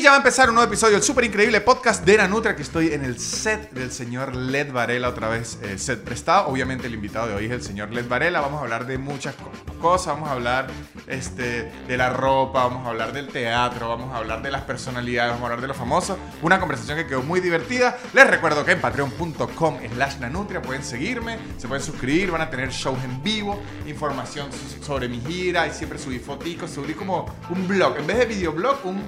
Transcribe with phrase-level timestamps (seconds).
[0.00, 2.62] Y ya va a empezar un nuevo episodio del súper increíble podcast de Nanutria, que
[2.62, 6.48] estoy en el set del señor Led Varela, otra vez eh, set prestado.
[6.48, 8.40] Obviamente el invitado de hoy es el señor Led Varela.
[8.40, 10.68] Vamos a hablar de muchas co- cosas, vamos a hablar
[11.06, 15.32] este, de la ropa, vamos a hablar del teatro, vamos a hablar de las personalidades,
[15.32, 16.16] vamos a hablar de los famosos.
[16.40, 17.98] Una conversación que quedó muy divertida.
[18.14, 22.70] Les recuerdo que en patreon.com slash nanutria pueden seguirme, se pueden suscribir, van a tener
[22.70, 27.68] shows en vivo, información so- sobre mi gira y siempre subí foticos, subí como un
[27.68, 27.98] blog.
[27.98, 29.02] En vez de videoblog, un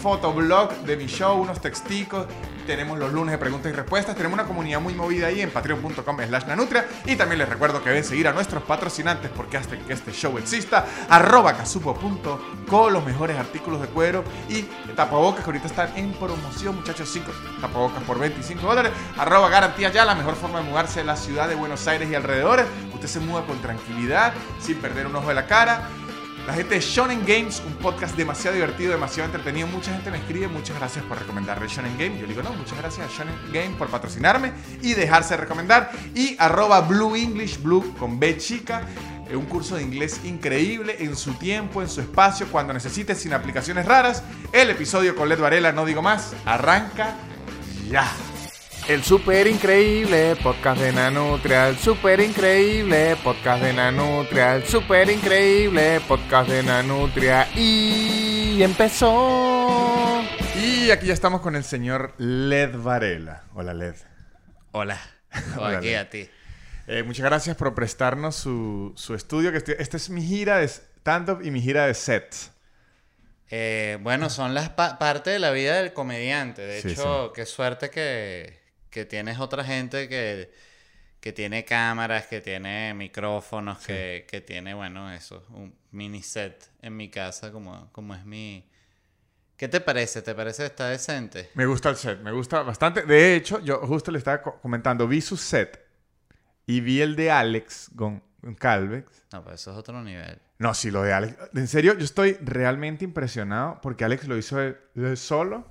[0.00, 2.26] fotoblog de mi show, unos texticos.
[2.66, 4.14] Tenemos los lunes de preguntas y respuestas.
[4.14, 6.86] Tenemos una comunidad muy movida ahí en patreon.com slash nanutria.
[7.06, 10.36] Y también les recuerdo que deben seguir a nuestros patrocinantes porque hacen que este show
[10.36, 10.86] exista.
[11.08, 14.62] Arroba casupo.co, los mejores artículos de cuero y
[14.94, 17.08] tapabocas que ahorita están en promoción, muchachos.
[17.08, 18.92] 5 tapabocas por 25 dólares.
[19.16, 22.14] Arroba garantía ya, la mejor forma de mudarse a la ciudad de Buenos Aires y
[22.14, 22.66] alrededores.
[22.92, 25.88] Usted se muda con tranquilidad, sin perder un ojo de la cara.
[26.48, 29.66] La gente de Shonen Games, un podcast demasiado divertido, demasiado entretenido.
[29.66, 32.18] Mucha gente me escribe, muchas gracias por recomendarle Shonen Game.
[32.18, 35.90] Yo digo, no, muchas gracias a Shonen Game por patrocinarme y dejarse recomendar.
[36.14, 38.80] Y arroba Blue English, Blue con B chica.
[39.28, 43.34] eh, Un curso de inglés increíble en su tiempo, en su espacio, cuando necesite, sin
[43.34, 44.22] aplicaciones raras.
[44.50, 47.14] El episodio con Led Varela, no digo más, arranca
[47.90, 48.10] ya.
[48.88, 56.00] El super increíble podcast de Nanutria, el super increíble podcast de Nanutria, el super increíble
[56.08, 60.22] podcast de Nanutria y empezó.
[60.56, 63.44] Y aquí ya estamos con el señor Led Varela.
[63.54, 63.94] Hola, Led.
[64.72, 64.98] Hola.
[65.58, 66.28] Hola, Aquí a ti.
[66.86, 69.52] Eh, muchas gracias por prestarnos su, su estudio.
[69.52, 72.52] Que estoy- esta es mi gira de stand-up y mi gira de sets.
[73.50, 76.62] Eh, bueno, son las pa- parte de la vida del comediante.
[76.62, 78.58] De Sí, hecho, qué suerte que,
[78.90, 80.50] que tienes otra gente que,
[81.20, 86.96] que tiene cámaras, que tiene micrófonos, que, que tiene, bueno, eso, un mini set en
[86.96, 88.64] mi casa, como, como es mi...
[89.56, 90.22] ¿Qué te parece?
[90.22, 91.50] ¿Te parece que está decente?
[91.54, 93.02] Me gusta el set, me gusta bastante.
[93.02, 95.84] De hecho, yo justo le estaba co- comentando, vi su set
[96.64, 98.22] y vi el de Alex Gon-
[98.56, 99.24] Calvex.
[99.32, 100.38] No, pues eso es otro nivel.
[100.58, 101.36] No, sí, lo de Alex.
[101.54, 104.58] En serio, yo estoy realmente impresionado porque Alex lo hizo
[105.16, 105.66] solo.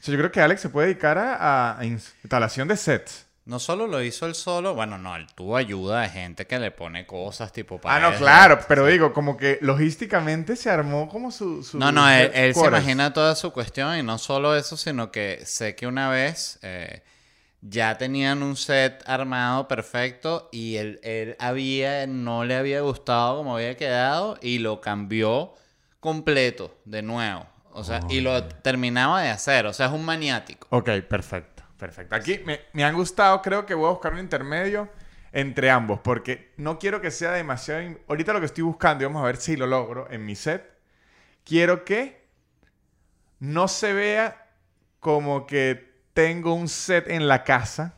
[0.00, 3.26] O sea, yo creo que Alex se puede dedicar a, a instalación de sets.
[3.48, 6.70] No solo lo hizo él solo, bueno, no, él tuvo ayuda de gente que le
[6.70, 11.30] pone cosas tipo Ah, paredes, no, claro, pero digo, como que logísticamente se armó como
[11.30, 11.62] su...
[11.62, 15.10] su No, no, él, él se imagina toda su cuestión y no solo eso, sino
[15.10, 17.02] que sé que una vez eh,
[17.62, 23.56] ya tenían un set armado perfecto y él, él había, no le había gustado como
[23.56, 25.54] había quedado y lo cambió
[26.00, 27.46] completo de nuevo.
[27.72, 30.66] O sea, y lo terminaba de hacer, o sea, es un maniático.
[30.70, 32.14] Ok, perfecto, perfecto.
[32.14, 34.88] Aquí me, me han gustado, creo que voy a buscar un intermedio
[35.32, 37.82] entre ambos, porque no quiero que sea demasiado...
[37.82, 40.34] in- Ahorita lo que estoy buscando, y vamos a ver si lo logro en mi
[40.34, 40.64] set,
[41.44, 42.26] quiero que
[43.38, 44.46] no se vea
[45.00, 47.94] como que tengo un set en la casa,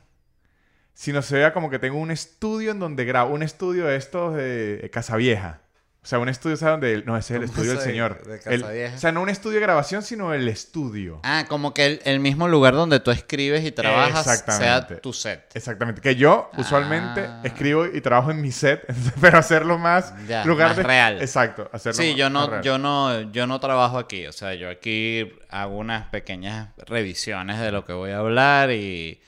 [0.93, 4.35] sino se vea como que tengo un estudio en donde grabo, un estudio de estos
[4.35, 5.61] de Casa Vieja.
[6.03, 7.03] O sea, un estudio, ¿sabes dónde?
[7.05, 8.23] No, ese es el ¿Cómo estudio del de- señor.
[8.25, 8.97] de El- Casavieja?
[8.97, 11.21] o sea, no un estudio de grabación, sino el estudio.
[11.25, 15.45] Ah, como que el, el mismo lugar donde tú escribes y trabajas sea tu set.
[15.55, 16.01] Exactamente.
[16.01, 17.43] Que yo usualmente Ah.
[17.45, 18.83] escribo y trabajo en mi set,
[19.21, 21.21] pero hacerlo más Ya, lugar más de real.
[21.21, 22.63] Exacto, hacerlo Sí, más- yo más no, real.
[22.63, 24.27] yo no, yo no trabajo aquí.
[24.27, 29.21] O sea, yo aquí hago unas pequeñas revisiones de lo que voy a hablar y,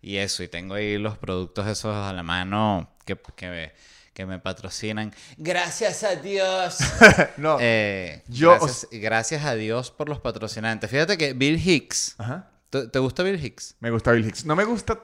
[0.00, 0.44] y eso.
[0.44, 3.72] Y tengo ahí los productos esos a la mano que, que,
[4.20, 5.12] que me patrocinan.
[5.38, 6.78] Gracias a Dios.
[7.36, 7.56] no.
[7.60, 10.90] Eh, Yo- gracias, gracias a Dios por los patrocinantes.
[10.90, 12.16] Fíjate que Bill Hicks.
[12.18, 12.50] Ajá.
[12.70, 13.76] ¿Te, te gusta Bill Hicks?
[13.80, 14.44] Me gusta Bill Hicks.
[14.44, 14.98] No me gusta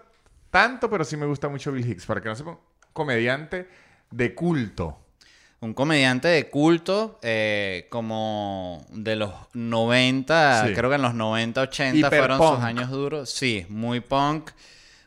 [0.50, 2.06] tanto, pero sí me gusta mucho Bill Hicks.
[2.06, 2.58] Para que no sepa,
[2.92, 3.68] comediante
[4.10, 4.98] de culto.
[5.60, 10.74] Un comediante de culto, eh, como de los 90, Sí.
[10.74, 13.30] creo que en los 90, 80 fueron sus años duros.
[13.30, 14.50] Sí, muy punk,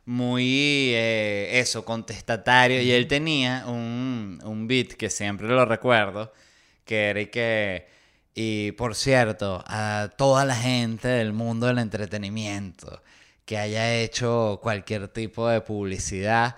[0.10, 2.82] muy eh, eso, contestatario.
[2.82, 6.34] Y él tenía un, un beat que siempre lo recuerdo,
[6.84, 7.88] que era y que...
[8.34, 13.04] Y por cierto, a toda la gente del mundo del entretenimiento
[13.46, 16.56] que haya hecho cualquier tipo de publicidad,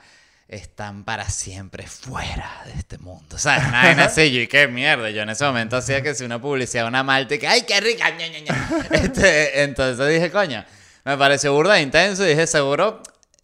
[0.47, 3.37] están para siempre fuera de este mundo.
[3.37, 3.67] ¿Sabes?
[3.67, 5.09] Una vaina así, yo y qué mierda.
[5.09, 7.81] Yo en ese momento hacía que si una publicidad, una malta, y que ¡ay, qué
[7.81, 8.09] rica!
[8.11, 8.69] ña, ña, ña".
[8.91, 10.63] Este, entonces dije, coño,
[11.03, 13.01] me pareció burda intenso y dije, seguro,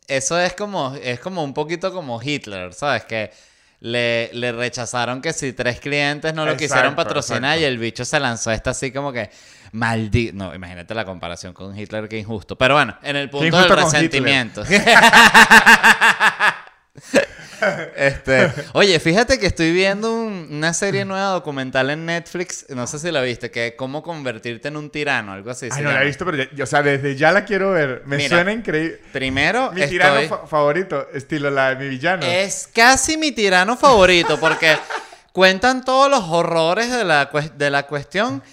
[0.08, 3.06] eso es como, es como un poquito como Hitler, ¿sabes?
[3.06, 3.32] Que
[3.80, 7.62] le, le rechazaron que si tres clientes no lo Exacto, quisieron patrocinar exacto.
[7.62, 9.30] y el bicho se lanzó esta así como que
[9.72, 10.36] maldito.
[10.36, 12.58] No, imagínate la comparación con Hitler, que injusto.
[12.58, 14.64] Pero bueno, en el punto del resentimiento.
[17.96, 23.00] Este, oye, fíjate que estoy viendo un- una serie nueva documental en Netflix, no sé
[23.00, 25.70] si la viste, que es cómo convertirte en un tirano, algo así.
[25.82, 28.04] no la he visto, pero ya, o sea, desde ya la quiero ver.
[28.06, 29.02] Me Mira, suena increíble.
[29.12, 32.26] Primero, Mi tirano fa- favorito, estilo la de mi villano.
[32.26, 34.78] es casi mi tirano favorito porque
[35.32, 38.44] cuentan todos los horrores de la, de la cuestión.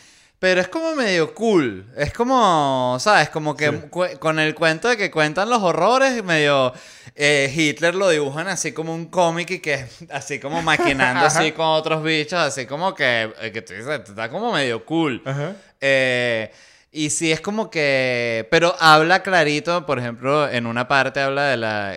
[0.45, 1.87] Pero es como medio cool.
[1.97, 3.31] Es como, ¿sabes?
[3.31, 4.17] Como que Sí.
[4.19, 6.75] con el cuento de que cuentan los horrores, medio
[7.17, 10.61] eh, Hitler lo dibujan así como un cómic y que así como
[11.01, 14.85] maquinando así con otros bichos, así como que, eh, que tú dices, está como medio
[14.85, 15.23] cool.
[15.25, 15.55] Ajá.
[15.81, 16.53] Eh,
[16.93, 18.47] y sí es como que.
[18.51, 21.97] Pero habla clarito, por ejemplo, en una parte habla de la.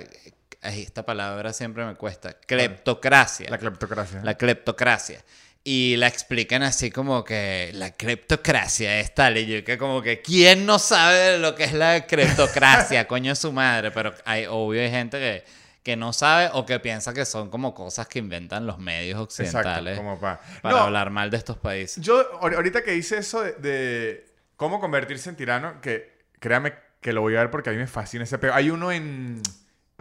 [0.61, 2.31] esta palabra siempre me cuesta.
[2.47, 3.50] Cleptocracia.
[3.50, 4.21] La cleptocracia.
[4.23, 5.21] La cleptocracia.
[5.69, 9.37] Y la explican así como que la cleptocracia es tal.
[9.37, 13.05] Y yo que como que, ¿quién no sabe lo que es la cleptocracia?
[13.09, 13.91] Coño es su madre.
[13.91, 15.43] Pero hay, obvio hay gente que,
[15.83, 19.97] que no sabe o que piensa que son como cosas que inventan los medios occidentales
[19.97, 20.39] Exacto, como pa.
[20.61, 22.01] para No, hablar mal de estos países.
[22.01, 24.25] Yo, ahor- ahorita que hice eso de, de
[24.55, 27.87] cómo convertirse en tirano, que créame que lo voy a ver porque a mí me
[27.87, 28.53] fascina ese peo.
[28.53, 29.41] Hay uno en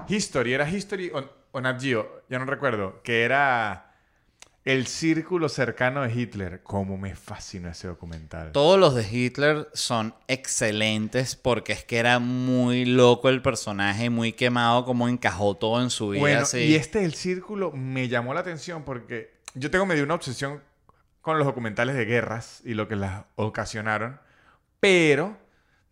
[0.09, 3.86] History, era History o, o Nat Geo, ya no recuerdo, que era
[4.67, 6.61] el círculo cercano de Hitler.
[6.65, 8.51] Cómo me fascinó ese documental.
[8.51, 14.33] Todos los de Hitler son excelentes porque es que era muy loco el personaje, muy
[14.33, 16.21] quemado, como encajó todo en su vida.
[16.21, 16.59] Bueno, así.
[16.59, 20.61] y este círculo me llamó la atención porque yo tengo medio una obsesión
[21.21, 24.19] con los documentales de guerras y lo que las ocasionaron,
[24.81, 25.37] pero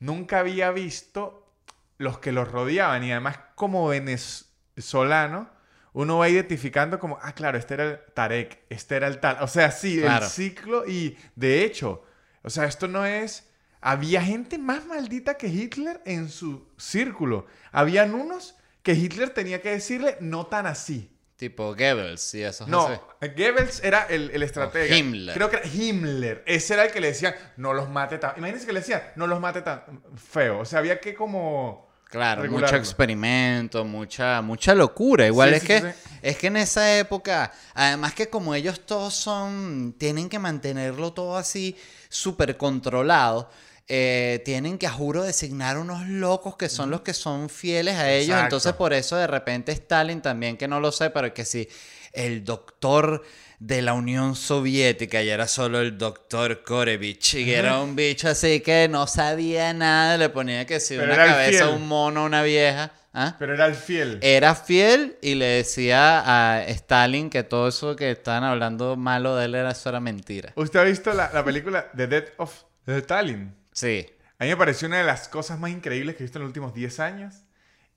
[0.01, 1.49] nunca había visto
[1.97, 5.54] los que los rodeaban y además como venezolano
[5.95, 9.49] uno va identificando como, ah, claro, este era el Tarek, este era el tal, o
[9.49, 10.27] sea, sí, Claro.
[10.27, 12.05] el ciclo y de hecho,
[12.43, 13.49] o sea, esto no es...
[13.81, 17.47] Había gente más maldita que Hitler en su círculo.
[17.71, 21.11] Habían unos que Hitler tenía que decirle no tan así.
[21.37, 22.67] Tipo Goebbels y eso.
[22.67, 22.89] No.
[23.21, 24.95] Goebbels era el, el estratega.
[24.95, 25.35] O Himmler.
[25.35, 26.43] Creo que era Himmler.
[26.47, 28.33] Ese era el que le decían, no los mate tan...
[28.39, 29.83] Imagínense que le decían, no los mate tan
[30.17, 30.61] feo.
[30.61, 31.84] O sea, había que como...
[32.15, 35.27] Claro, mucho experimento, mucha, mucha locura.
[35.27, 35.87] Igual Sí, es sí, que sí,
[36.23, 41.37] es que en esa época, además que como ellos todos son, tienen que mantenerlo todo
[41.37, 41.77] así
[42.09, 43.51] súper controlado.
[43.87, 48.11] eh, tienen que a juro designar unos locos que son los que son fieles a
[48.11, 48.29] ellos.
[48.29, 48.45] Exacto.
[48.45, 51.69] Entonces, por eso de repente Stalin también, que no lo sé, pero que sí,
[52.13, 53.23] el doctor
[53.59, 57.35] de la Unión Soviética y era solo el doctor Korevich.
[57.35, 61.25] Y era un bicho así que no sabía nada, le ponía que si Pero una
[61.25, 61.77] cabeza fiel.
[61.77, 62.93] un mono una vieja.
[63.13, 63.37] ¿ah?
[63.39, 64.19] Pero era el fiel.
[64.23, 66.23] Era fiel y le decía
[66.55, 70.53] a Stalin que todo eso que estaban hablando malo de él era era mentira.
[70.57, 73.55] ¿Usted ha visto la, la película The Death of Stalin?
[73.73, 74.07] Sí.
[74.39, 76.49] A mí me pareció una de las cosas más increíbles que he visto en los
[76.49, 77.35] últimos 10 años.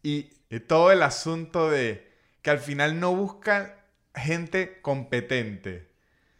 [0.04, 0.30] Y
[0.68, 2.08] todo el asunto de
[2.42, 3.74] que al final no buscan
[4.18, 5.88] gente competente,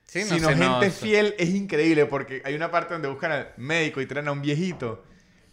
[0.06, 1.06] Sí, no sino no, gente sí.
[1.08, 1.36] fiel.
[1.38, 5.04] Es increíble porque hay una parte donde buscan al médico y traen a un viejito.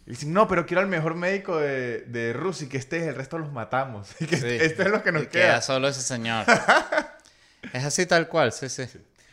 [0.07, 3.03] Y dicen, no, pero quiero al mejor médico de, de Rusia y que este es,
[3.07, 4.09] el resto los matamos.
[4.21, 4.47] Y que Sí.
[4.47, 5.61] este es lo que nos Y queda.
[5.61, 6.45] solo ese señor.
[7.73, 8.85] es así tal cual, sí, sí.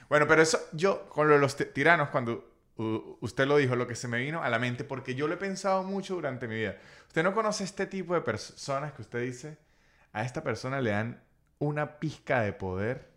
[0.09, 3.77] Bueno, pero eso, yo, con lo de los ti- tiranos, cuando uh, usted lo dijo,
[3.77, 6.49] lo que se me vino a la mente, porque yo lo he pensado mucho durante
[6.49, 6.77] mi vida.
[7.07, 9.57] Usted no conoce este tipo de personas que usted dice,
[10.13, 11.23] a esta persona le dan
[11.63, 13.09] una pizca de poder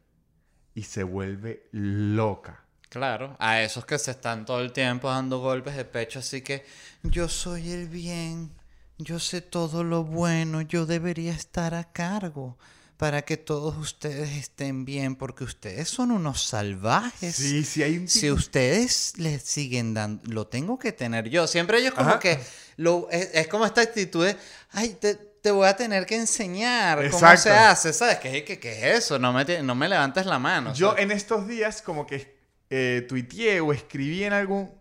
[0.76, 2.64] y se vuelve loca.
[2.90, 6.64] Claro, a esos que se están todo el tiempo dando golpes de pecho, así que
[7.02, 8.52] yo soy el bien,
[9.00, 12.58] yo sé todo lo bueno, yo debería estar a cargo
[12.98, 17.36] para que todos ustedes estén bien, porque ustedes son unos salvajes.
[17.36, 21.48] Sí, sí, hay un Si ustedes le siguen dando, lo tengo que tener yo.
[21.48, 22.20] Siempre ellos como Ajá.
[22.20, 22.40] que,
[22.78, 24.38] lo, es, es como esta actitud de,
[24.72, 28.18] ay, te, te voy a tener que enseñar cómo se hace, ¿sabes?
[28.18, 29.20] ¿Qué, qué, qué es eso?
[29.20, 30.74] No me, te- no me levantes la mano.
[30.74, 31.04] Yo ¿sabes?
[31.04, 32.36] en estos días como que
[32.72, 34.74] eh, tuiteé o escribí en algún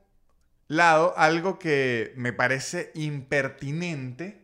[0.68, 4.40] lado algo que me parece impertinente.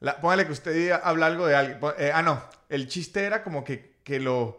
[0.00, 1.78] La, póngale que usted diga- habla algo de alguien.
[1.98, 2.42] eh, ah, no.
[2.68, 4.56] El chiste era como que, que los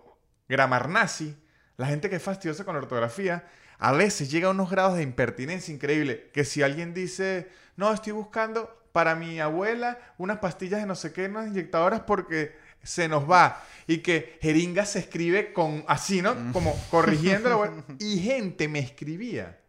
[0.48, 1.36] gramarnazi,
[1.75, 3.43] la gente que es fastidiosa con la ortografía,
[3.79, 6.29] a veces llega a unos grados de impertinencia increíble.
[6.34, 11.12] Que si alguien dice, no, estoy buscando para mi abuela unas pastillas de no sé
[11.12, 13.63] qué, unas inyectadoras porque se nos va.
[13.88, 16.53] Y que jeringa se escribe con así, ¿no?
[16.53, 17.84] Como corrigiendo la vuelta.
[18.00, 19.60] Y gente me escribía.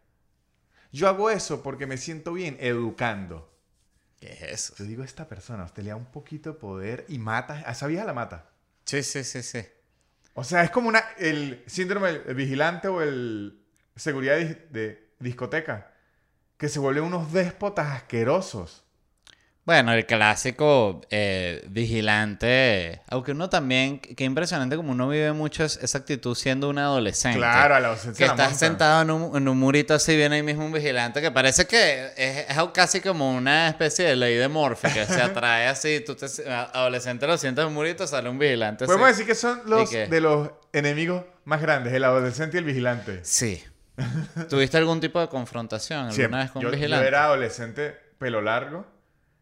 [0.91, 3.51] Yo hago eso porque me siento bien educando.
[4.19, 4.75] ¿Qué es eso?
[4.77, 7.63] Yo digo, esta persona, usted le da un poquito de poder y mata.
[7.65, 8.49] A esa vieja la mata.
[8.85, 9.65] Sí, sí, sí, sí.
[10.33, 13.59] O sea, es como una, el síndrome del vigilante o el
[13.95, 15.94] seguridad de, de discoteca.
[16.57, 18.81] Que se vuelven unos déspotas asquerosos.
[19.65, 25.77] Bueno, el clásico eh, vigilante, aunque uno también, qué impresionante como uno vive mucho es-
[25.81, 27.39] esa actitud siendo un adolescente.
[27.39, 28.59] Claro, a la ausencia Que la estás monta.
[28.67, 32.11] sentado en un, en un murito así, viene ahí mismo un vigilante que parece que
[32.15, 36.13] es, es casi como una especie de ley de Morphy que se atrae así, tú
[36.15, 38.89] te, adolescente lo sientas en un murito, sale un vigilante así.
[38.91, 43.19] Podemos decir que son los de los enemigos más grandes, el adolescente y el vigilante.
[43.23, 43.63] Sí.
[44.49, 46.39] ¿Tuviste algún tipo de confrontación alguna Siempre.
[46.41, 47.07] vez con yo, un yo vigilante?
[47.07, 48.85] era adolescente pelo largo,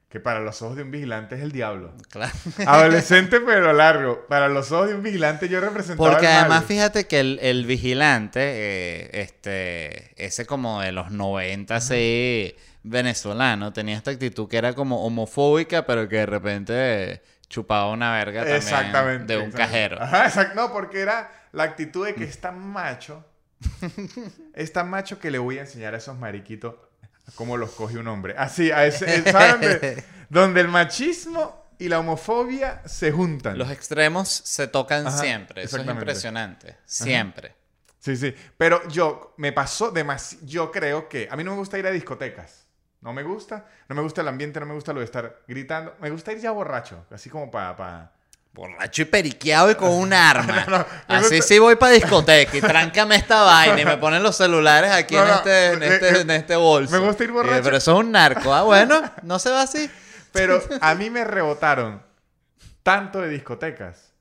[0.10, 1.94] que para los ojos de un vigilante es el diablo.
[2.10, 2.32] Claro.
[2.66, 6.42] Adolescente pelo largo, para los ojos de un vigilante yo representaba Porque el mal.
[6.42, 13.74] además fíjate que el, el vigilante, eh, este, ese como de los 90, sí, venezolano,
[13.74, 18.58] tenía esta actitud que era como homofóbica, pero que de repente chupaba una verga también
[18.58, 19.34] Exactamente.
[19.34, 19.58] de un exactamente.
[19.58, 20.02] cajero.
[20.02, 20.56] Ajá, exacto.
[20.56, 23.26] No, porque era la actitud de que es tan macho.
[24.54, 26.76] Es tan macho que le voy a enseñar a esos mariquitos
[27.36, 28.36] cómo los coge un hombre.
[28.38, 29.62] Así, a ese, ¿saben?
[29.62, 33.58] De- donde el machismo y la homofobia se juntan.
[33.58, 37.56] Los extremos se tocan Ajá, siempre, eso es impresionante, siempre.
[38.00, 38.36] Sí, sí.
[38.58, 40.46] Pero yo, me pasó demasiado.
[40.46, 41.28] Yo creo que.
[41.32, 42.68] A mí no me gusta ir a discotecas.
[43.00, 43.66] No me gusta.
[43.88, 45.96] No me gusta el ambiente, no me gusta lo de estar gritando.
[46.02, 47.06] Me gusta ir ya borracho.
[47.12, 48.12] Así como para.
[48.54, 50.66] Borracho y periqueado y con un arma.
[50.70, 54.22] No, no, me Así sí voy para discoteca y tráncame esta vaina y me ponen
[54.22, 56.92] los celulares aquí No, en, no, este, en, me- este, en este bolso.
[56.94, 57.64] me gusta ir borracho.
[57.64, 58.54] pero eso es un narco.
[58.54, 59.90] Ah, bueno, no se va así.
[60.32, 62.02] Pero a mí me rebotaron
[62.84, 64.14] tanto de discotecas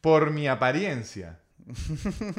[0.00, 1.38] por mi apariencia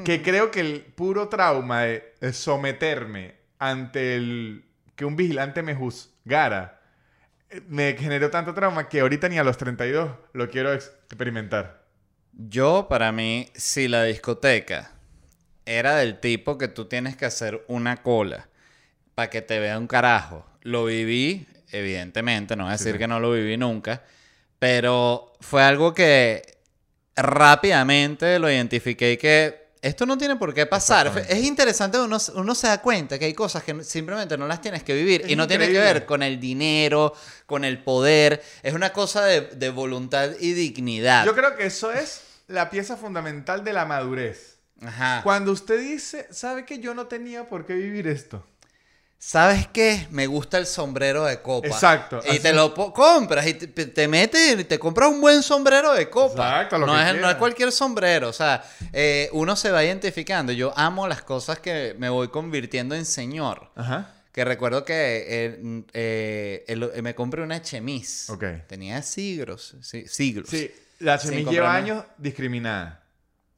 [0.03, 6.79] que creo que el puro trauma de someterme ante el que un vigilante me juzgara
[6.79, 6.84] eh,
[7.67, 11.83] me generó tanto trauma que ahorita ni a los 32 lo quiero experimentar.
[12.33, 14.91] Yo, para mí, si la discoteca
[15.65, 18.49] era del tipo que tú tienes que hacer una cola
[19.15, 22.97] para que te vea un carajo, lo viví, evidentemente, no voy a decir sí.
[22.97, 24.03] que no lo viví nunca,
[24.59, 26.41] pero fue algo que
[27.15, 31.25] rápidamente lo identifiqué y que esto no tiene por qué pasar.
[31.29, 34.81] Es interesante, uno, uno se da cuenta que hay cosas que simplemente no las tienes
[34.81, 37.13] que vivir Es y no tiene que ver con el dinero,
[37.45, 41.23] con el poder, es una cosa de, de voluntad y dignidad.
[41.23, 44.57] Yo creo que eso es la pieza fundamental de la madurez.
[44.81, 45.21] Ajá.
[45.23, 48.43] Cuando usted dice, ¿sabe que yo no tenía por qué vivir esto?
[49.27, 50.05] ¿Sabes qué?
[50.11, 51.67] Me gusta el sombrero de copa.
[51.67, 52.39] Exacto, Y así.
[52.41, 56.47] te lo compras y te, te metes y te compras un buen sombrero de copa.
[56.61, 58.29] Exacto, lo no, que es, no es cualquier sombrero.
[58.29, 58.63] O sea,
[58.93, 60.51] eh, uno se va identificando.
[60.51, 63.71] Yo amo las cosas que me voy convirtiendo en señor.
[63.75, 64.11] Ajá.
[64.31, 68.31] Que recuerdo que eh, eh, el- me compré una chemise.
[68.31, 68.43] Ok.
[68.67, 69.75] Tenía siglos.
[69.81, 70.49] sí, siglos.
[70.51, 73.01] Sí, la Sin chemise lleva años discriminada.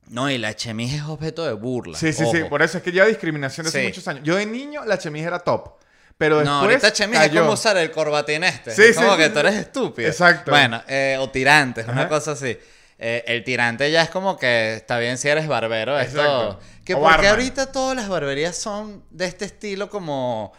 [0.10, 1.98] No, y la chemise es objeto de burla.
[1.98, 2.40] Sí, sí, sí.
[2.42, 2.50] ojo.
[2.50, 3.88] Por eso es que lleva discriminación desde Sí.
[3.88, 4.24] muchos años.
[4.24, 5.74] Yo de niño la chemise era top.
[6.18, 7.42] Pero después No, ahorita chemise es cayó.
[7.42, 8.72] como usar el corbatín este.
[8.74, 9.32] Sí, Es sí, como sí, que sí.
[9.34, 10.08] tú eres estúpido.
[10.10, 10.50] Exacto.
[10.52, 12.10] Bueno, eh, o tirantes, una Ajá.
[12.10, 12.58] cosa así.
[13.00, 16.00] Eh, el tirante ya es como que está bien si eres barbero.
[16.00, 16.60] Esto, Exacto.
[16.84, 17.30] que O porque barman.
[17.32, 20.52] ahorita todas las barberías son de este estilo como...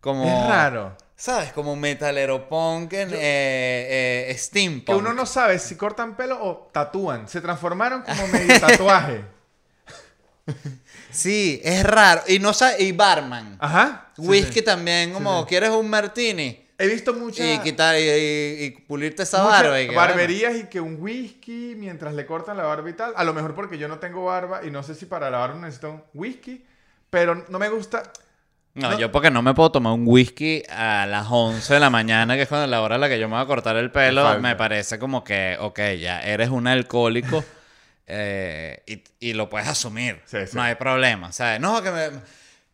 [0.00, 0.96] como Es raro.
[1.24, 1.52] ¿Sabes?
[1.54, 4.84] Como metalero punk, en, eh, eh, steampunk.
[4.84, 7.26] Que uno no sabe si cortan pelo o tatúan.
[7.30, 9.24] Se transformaron como medio tatuaje.
[11.10, 12.20] Sí, es raro.
[12.26, 13.56] Y no sa- y barman.
[13.58, 14.08] Ajá.
[14.16, 14.62] Sí, Whisky sí.
[14.62, 15.46] también, como, sí.
[15.48, 16.62] ¿quieres un martini?
[16.76, 19.80] He visto muchas Y quitar y, y- y pulirte esa barba.
[19.80, 20.08] y que, bueno.
[20.08, 23.14] barberías y que un whisky mientras le cortan la barba y tal.
[23.16, 25.58] A lo mejor porque yo no tengo barba y no sé si para la barba
[25.58, 26.62] necesito un whisky.
[27.08, 28.02] Pero no me gusta.
[28.74, 28.98] No, No.
[28.98, 32.42] yo porque no me puedo tomar un whisky a las 11 de la mañana, que
[32.42, 34.56] es cuando la hora en la que yo me voy a cortar el pelo, me
[34.56, 37.44] parece como que, ok, ya eres un alcohólico
[38.06, 40.20] eh, y, y lo puedes asumir.
[40.26, 40.56] Sí, sí.
[40.56, 41.30] No hay problema.
[41.32, 41.60] ¿sabes?
[41.60, 42.10] No, que me,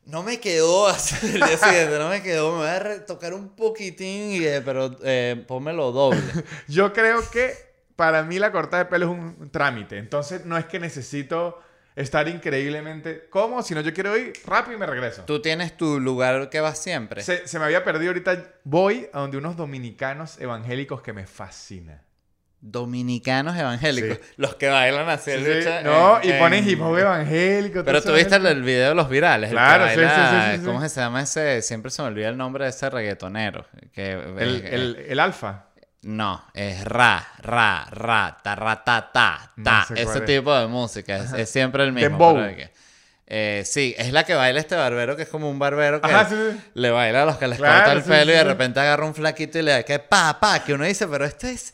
[0.06, 0.88] no me quedó
[1.22, 4.96] el día siguiente, no me quedó, me voy a tocar un poquitín, y, eh, pero
[5.04, 6.20] eh, pónmelo doble.
[6.68, 7.52] Yo creo que
[7.96, 9.98] para mí la corta de pelo es un, un trámite.
[9.98, 11.60] Entonces no es que necesito
[12.00, 15.22] estar increíblemente cómodo, sino yo quiero ir rápido y me regreso.
[15.26, 17.22] Tú tienes tu lugar que vas siempre.
[17.22, 18.42] Se, se me había perdido ahorita.
[18.64, 22.02] Voy a donde unos dominicanos evangélicos que me fascina.
[22.62, 24.34] Dominicanos evangélicos, Sí.
[24.36, 25.38] los que bailan así Sí,
[25.82, 27.82] no, en- y ponen en- hip hop evangélico.
[27.84, 29.48] Pero tú viste el, el video de los virales.
[29.50, 30.66] el que Claro, sí, sí, baila- sí, sí, sí.
[30.66, 31.62] ¿Cómo se llama ese?
[31.62, 33.64] Siempre se me olvida el nombre de ese reggaetonero.
[33.94, 35.69] Que, El, eh, el, el alfa.
[36.02, 39.84] No, es ra, ra, ra, ta, ra, ta, ta, No ta.
[39.88, 40.24] sé Ese es.
[40.24, 41.16] tipo de música.
[41.18, 42.08] Es, es siempre el mismo.
[42.10, 42.34] Dembow.
[42.36, 42.70] pero que-
[43.32, 46.28] eh, sí, es la que baila este barbero que es como un barbero que Ajá,
[46.28, 46.60] sí, sí.
[46.74, 48.44] le baila a los que les Claro, corta el sí, pelo sí, y de sí.
[48.44, 51.52] repente agarra un flaquito y le da que pa, pa, que uno dice, pero este
[51.52, 51.72] es...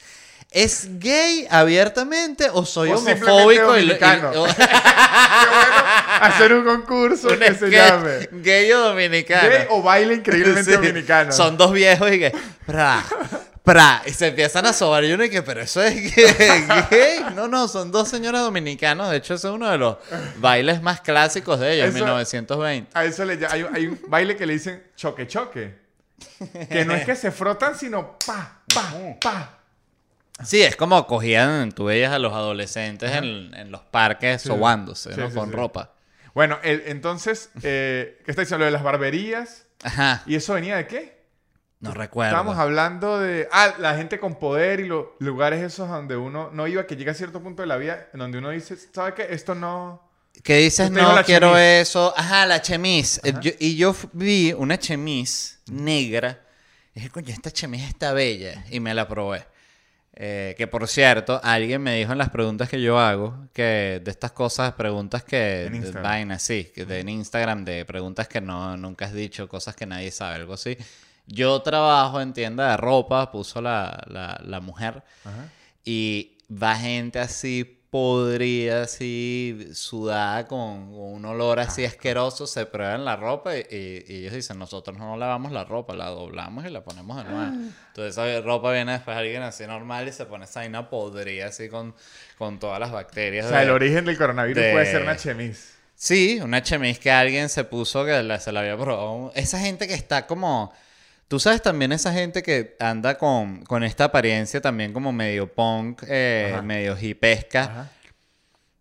[0.50, 3.26] ¿Es gay abiertamente o soy O homofóbico?
[3.26, 4.32] simplemente lo- dominicano.
[4.56, 5.76] Qué bueno
[6.20, 9.48] hacer un concurso un que se sketch llame gay o dominicano.
[9.48, 10.76] Gay o baile increíblemente Sí.
[10.76, 11.32] dominicano.
[11.32, 12.32] Son dos viejos y que.
[12.64, 13.02] pra,
[13.66, 14.00] ¡pra!
[14.06, 15.04] Y se empiezan a sobar.
[15.04, 17.20] Y uno y que, pero eso es gay.
[17.34, 19.10] No, no, son dos señores dominicanos.
[19.10, 19.96] De hecho, ese es uno de los
[20.38, 22.90] bailes más clásicos de ellos, Eso- 1920.
[22.94, 25.74] A eso le hay, un- hay un baile que le dicen choque choque.
[26.70, 29.58] Que no es que se frotan, sino pa, pa, pa.
[30.44, 34.48] Sí, es como cogían, tú veías a los adolescentes en, en los parques Sí.
[34.48, 35.28] sobándose, Sí, ¿no?
[35.28, 35.92] sí, Con ropa.
[36.34, 38.60] Bueno, el- entonces, eh, ¿qué está diciendo?
[38.60, 39.64] Lo de las barberías.
[39.82, 41.15] Ajá, ¿Y eso venía de qué?
[41.88, 42.30] No recuerdo.
[42.30, 43.48] Estábamos hablando de.
[43.52, 47.12] Ah, la gente con poder y los lugares esos donde uno no iba, que llega
[47.12, 49.26] a cierto punto de la vida en donde uno dice, ¿sabe qué?
[49.30, 50.02] Esto no.
[50.42, 51.80] Que dices, Usted no quiero chemise.
[51.80, 52.12] eso.
[52.16, 53.20] Ajá, la chemise.
[53.24, 56.42] Eh, yo- y yo vi una chemise negra.
[56.94, 58.64] Y dije, coño, esta chemise está bella.
[58.70, 59.46] Y me la probé.
[60.18, 64.10] Eh, que por cierto, alguien me dijo en las preguntas que yo hago, que de
[64.10, 65.64] estas cosas, preguntas que...
[65.66, 66.02] En de Instagram.
[66.02, 69.84] vainas, sí, que de, en Instagram, de preguntas que no, nunca has dicho, cosas que
[69.84, 70.78] nadie sabe, algo así.
[71.26, 75.02] Yo trabajo en tienda de ropa, puso la, la, la mujer.
[75.24, 75.48] Ajá.
[75.84, 83.16] Y va gente así podrida, así sudada, con, un olor así asqueroso, se prueban la
[83.16, 86.84] ropa y, y- y ellos dicen, nosotros no lavamos la ropa, la doblamos y la
[86.84, 87.52] ponemos de nuevo.
[87.88, 91.68] Entonces esa ropa viene después alguien así normal y se pone esa vaina podrida así
[91.68, 91.94] con,
[92.36, 93.48] con todas las O bacterias.
[93.48, 95.74] sea, de- el origen del coronavirus de- puede ser una chemise.
[95.94, 99.32] Sí, una chemise que alguien se puso que la- se la había probado.
[99.34, 100.72] Esa gente que está como...
[101.28, 106.02] Tú sabes también esa gente que anda con, con esta apariencia también como medio punk,
[106.06, 107.62] eh, medio hipesca.
[107.64, 107.92] Ajá.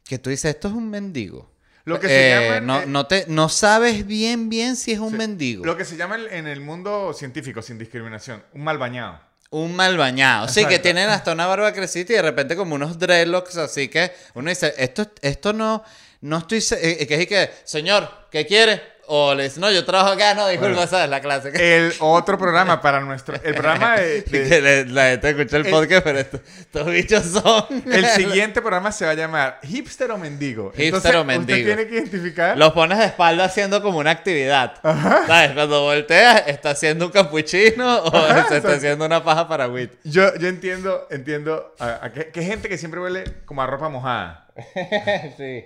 [0.04, 1.52] Que tú dices, esto es un mendigo.
[1.86, 5.00] Lo que se Eh, llaman, no, eh, no, te, no sabes bien, bien si es
[5.00, 5.18] un Sí.
[5.18, 5.66] mendigo.
[5.66, 9.20] Lo que se llama en- el mundo científico, sin discriminación, un mal bañado.
[9.50, 10.48] Un mal bañado.
[10.48, 14.12] Sí, que tienen hasta una barba crecida y de repente como unos dreadlocks, así que
[14.36, 15.84] uno dice, esto, esto no,
[16.22, 16.62] no estoy...
[16.62, 18.82] se- eh, que es que, señor, ¿qué quiere?
[19.08, 20.84] O le dice, no, yo trabajo acá, no, disculpa, Bueno.
[20.84, 21.52] esa es la clase.
[21.56, 23.36] El otro programa para nuestro...
[23.44, 24.22] El programa de...
[24.22, 27.84] de- que le- la gente escucha el El- podcast, pero esto- estos bichos son...
[27.92, 30.70] el siguiente programa se va a llamar Hipster o Mendigo.
[30.72, 31.60] Hipster Entonces, o Mendigo.
[31.60, 32.58] Usted tiene que identificar...
[32.58, 34.74] Los pones de espalda haciendo como una actividad.
[34.82, 35.52] ¿Sabes?
[35.52, 38.78] Cuando volteas, está haciendo un capuchino o Ajá, se está exacto.
[38.78, 39.92] haciendo una paja para wit.
[40.04, 43.88] Yo, yo entiendo, entiendo a, a que, que gente que siempre huele como a ropa
[43.90, 44.48] mojada.
[45.38, 45.66] sí.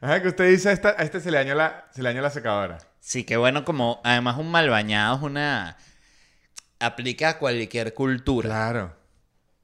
[0.00, 2.22] Ajá, que usted dice a, esta, a este se le dañó la, se le dañó
[2.22, 2.78] la secadora.
[3.00, 4.00] Sí, qué bueno como...
[4.04, 5.76] Además, un mal bañado es una...
[6.80, 8.48] Aplica a cualquier cultura.
[8.48, 8.96] Claro.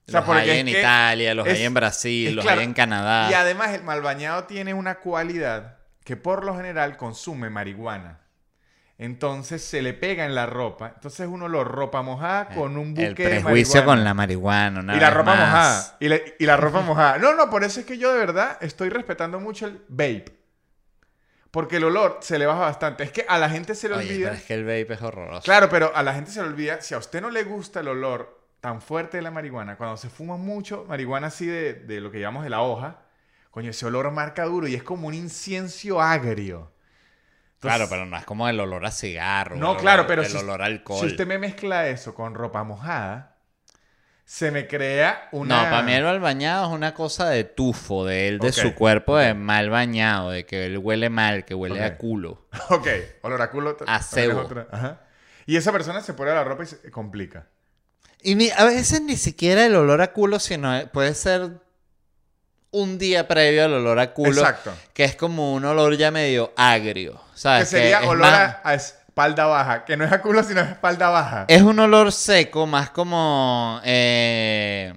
[0.06, 2.60] los hay es en que Italia, los es- hay en Brasil, los claro.
[2.60, 3.30] hay en Canadá.
[3.30, 8.18] Y además el malbañado tiene una cualidad que por lo general consume marihuana.
[8.96, 10.92] Entonces se le pega en la ropa.
[10.94, 13.85] Entonces uno lo ropa mojada con un buque el de prejuicio marihuana.
[13.87, 14.80] con la marihuana.
[14.80, 15.40] una Y la ropa más.
[15.46, 15.96] mojada.
[16.00, 17.18] Y la, y la ropa mojada.
[17.18, 20.38] No, no, por eso es que yo de verdad estoy respetando mucho el vape.
[21.50, 23.02] Porque el olor se le baja bastante.
[23.04, 24.28] Es que a la gente se le Oye, olvida.
[24.30, 25.42] pero es que el vape es horroroso.
[25.42, 26.80] Claro, pero a la gente se le olvida.
[26.80, 30.09] Si a usted no le gusta el olor tan fuerte de la marihuana, cuando se
[30.09, 33.02] fuma mucho marihuana así de, de lo que llamamos de la hoja,
[33.50, 36.72] coño, ese olor marca duro y es como un incienso agrio.
[37.68, 39.57] Claro, pero no es como el olor a cigarro.
[39.57, 41.00] No, el claro, olor- pero el si, olor a alcohol.
[41.00, 43.37] si usted me mezcla eso con ropa mojada,
[44.24, 45.57] se me crea una...
[45.64, 48.74] No, para mí el mal bañado es una cosa de tufo de él, de su
[48.74, 52.46] cuerpo de mal bañado, de que él huele mal, que huele a culo.
[52.70, 52.87] Ok,
[53.22, 53.77] olor a culo.
[53.87, 54.40] A cebo.
[54.40, 54.66] otra.
[54.70, 55.00] Ajá.
[55.46, 57.48] Y esa persona se pone la ropa y se complica.
[58.22, 61.61] Y ni- a veces ni siquiera el olor a culo, sino puede ser
[62.74, 64.40] un día previo al olor a culo.
[64.40, 64.72] Exacto.
[64.92, 67.20] Que es como un olor ya medio agrio.
[67.34, 67.64] ¿sabes?
[67.70, 69.84] Que sería olor más- a, espalda baja.
[69.84, 71.44] Que no es a culo, sino a espalda baja.
[71.48, 73.80] Es un olor seco, más como.
[73.84, 74.92] eh,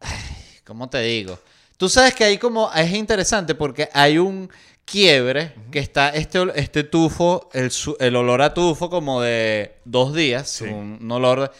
[0.00, 0.16] ay,
[0.64, 1.38] ¿Cómo te digo?
[1.76, 2.70] Tú sabes que hay como.
[2.74, 4.50] Es interesante porque hay un
[4.84, 10.48] quiebre que está este, este tufo, el, el olor a tufo como de dos días,
[10.48, 10.64] Sí.
[10.64, 11.52] un, un olor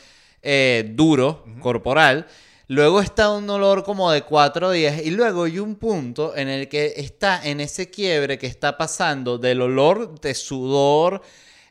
[0.43, 2.27] eh, duro, corporal.
[2.71, 6.69] Luego está un olor como de cuatro días y luego hay un punto en el
[6.69, 11.23] que está en ese quiebre que está pasando del olor de sudor,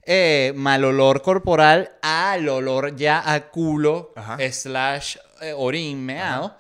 [0.04, 4.38] eh, mal olor corporal al olor ya a culo Ajá.
[4.52, 6.58] slash eh, orín meado.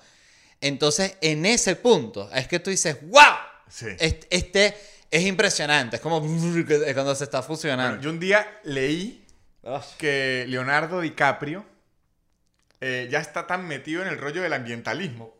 [0.61, 3.21] Entonces, en ese punto es que tú dices, ¡wow!
[3.69, 3.87] Sí.
[3.99, 4.77] Este, este
[5.09, 5.95] es impresionante.
[5.95, 6.19] Es como
[6.93, 8.01] cuando se está Bueno, fusionando.
[8.03, 9.25] yo un día leí
[9.63, 9.81] Ugh.
[9.97, 11.65] que Leonardo DiCaprio
[12.81, 15.33] eh, ya está tan metido en el rollo del ambientalismo.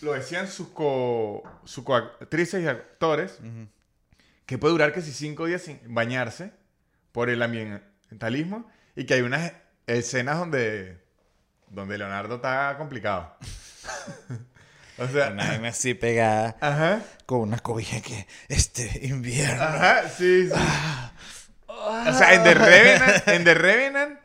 [0.00, 3.38] Lo decían sus, co, sus coactrices y actores,
[4.46, 6.52] que puede durar que si cinco días sin bañarse
[7.12, 9.52] por el ambientalismo y que hay unas
[9.86, 10.98] escenas donde,
[11.68, 13.34] donde Leonardo está complicado.
[14.98, 19.62] o sea, Una vaina así pegada ajá, con una cobija que este invierno.
[19.62, 20.54] ajá, sí, sí.
[21.66, 24.17] O sea, en The Revenant, en The Revenant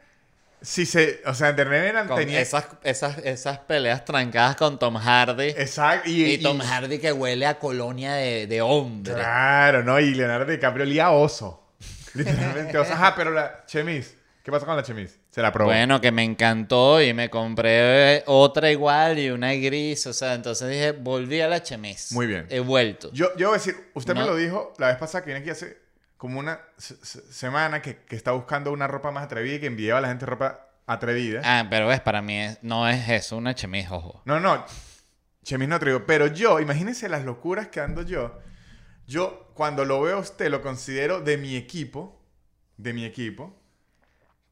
[0.64, 2.40] si se, o sea, The Revenant Con tenía...
[2.40, 5.50] esas, esas, esas peleas trancadas con Tom Hardy.
[5.50, 6.10] Exacto.
[6.10, 9.14] Y, y, Tom y- Hardy que huele a colonia de, de hombre.
[9.14, 10.00] Claro, ¿no?
[10.00, 11.68] Y Leonardo DiCaprio olía oso.
[12.14, 12.94] Literalmente oso.
[12.94, 14.16] Ajá, pero la chemise.
[14.42, 15.20] ¿Qué pasó con la chemise?
[15.30, 15.70] Se la probó.
[15.70, 20.06] Bueno, que me encantó y me compré otra igual y una gris.
[20.08, 22.12] O sea, entonces dije, volví a la chemis.
[22.12, 22.46] Muy bien.
[22.50, 23.10] He vuelto.
[23.14, 25.50] Yo, yo voy a decir, usted me lo dijo la vez pasada que viene aquí
[25.50, 25.78] hace
[26.18, 29.66] como una se- se- semana que, que está buscando una ropa más atrevida y que
[29.68, 31.42] enviaba a la gente ropa atrevida.
[31.44, 34.22] Ah, pero ves, para mí es- no es eso, una chemis, ojo.
[34.26, 34.66] No, no.
[35.44, 36.06] Chemis no atrevido.
[36.06, 38.40] Pero yo, imagínense las locuras que ando yo.
[39.08, 42.22] Yo, cuando lo veo a usted, lo considero de mi equipo.
[42.78, 43.54] De mi equipo.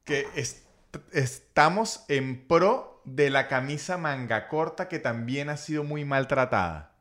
[0.04, 0.66] Que est-
[1.14, 6.94] estamos en pro de la camisa manga corta que también ha sido muy maltratada.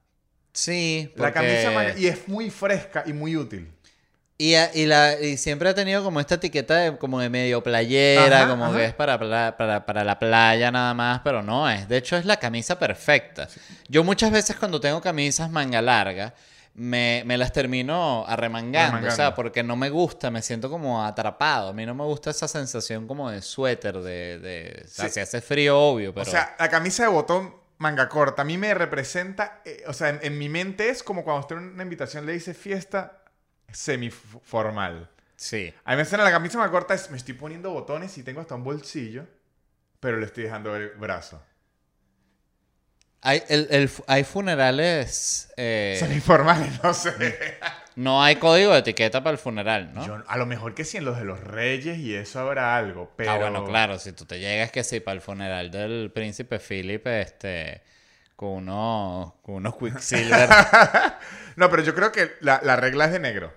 [0.52, 1.98] Sí, La porque- camisa manga.
[1.98, 3.72] Y es muy fresca y muy útil.
[4.42, 7.62] Y, a- y la, y siempre ha tenido como esta etiqueta de, como de medio
[7.62, 8.76] playera, Ajá, como ajá.
[8.78, 11.86] que es para, para, para la playa nada más, pero no es.
[11.88, 13.48] De hecho, es la camisa perfecta.
[13.88, 16.32] Yo muchas veces cuando tengo camisas manga larga,
[16.72, 19.08] me, me las termino arremangando, Arremangando.
[19.12, 21.68] o sea, porque no me gusta, me siento como atrapado.
[21.68, 24.38] A mí no me gusta esa sensación como de suéter, de...
[24.38, 26.26] de o sea, si hace frío, obvio, pero...
[26.26, 30.08] O sea, la camisa de botón manga corta a mí me representa, eh, o sea,
[30.08, 33.19] en, en mi mente es como cuando usted en una invitación le dice fiesta
[33.72, 35.08] semiformal.
[35.36, 35.72] sí.
[35.84, 38.40] A mí me suena la camisa manga corta es me estoy poniendo botones y tengo
[38.40, 39.26] hasta un bolsillo,
[40.00, 41.42] pero le estoy dejando el brazo.
[43.22, 45.52] Hay, el- hay funerales...
[45.58, 47.58] eh, Semiformales, no sé.
[47.96, 50.06] no hay código de etiqueta para el funeral, ¿no?
[50.06, 53.12] Yo- a lo mejor que sí en los de los reyes y eso habrá algo,
[53.16, 53.30] pero...
[53.32, 57.06] Ah, bueno, claro, si tú te llegas que sí para el funeral del príncipe Philip,
[57.08, 57.82] este,
[58.36, 60.48] con unos, con unos Quicksilver.
[61.56, 63.52] No, pero yo creo que la, la regla es de negro.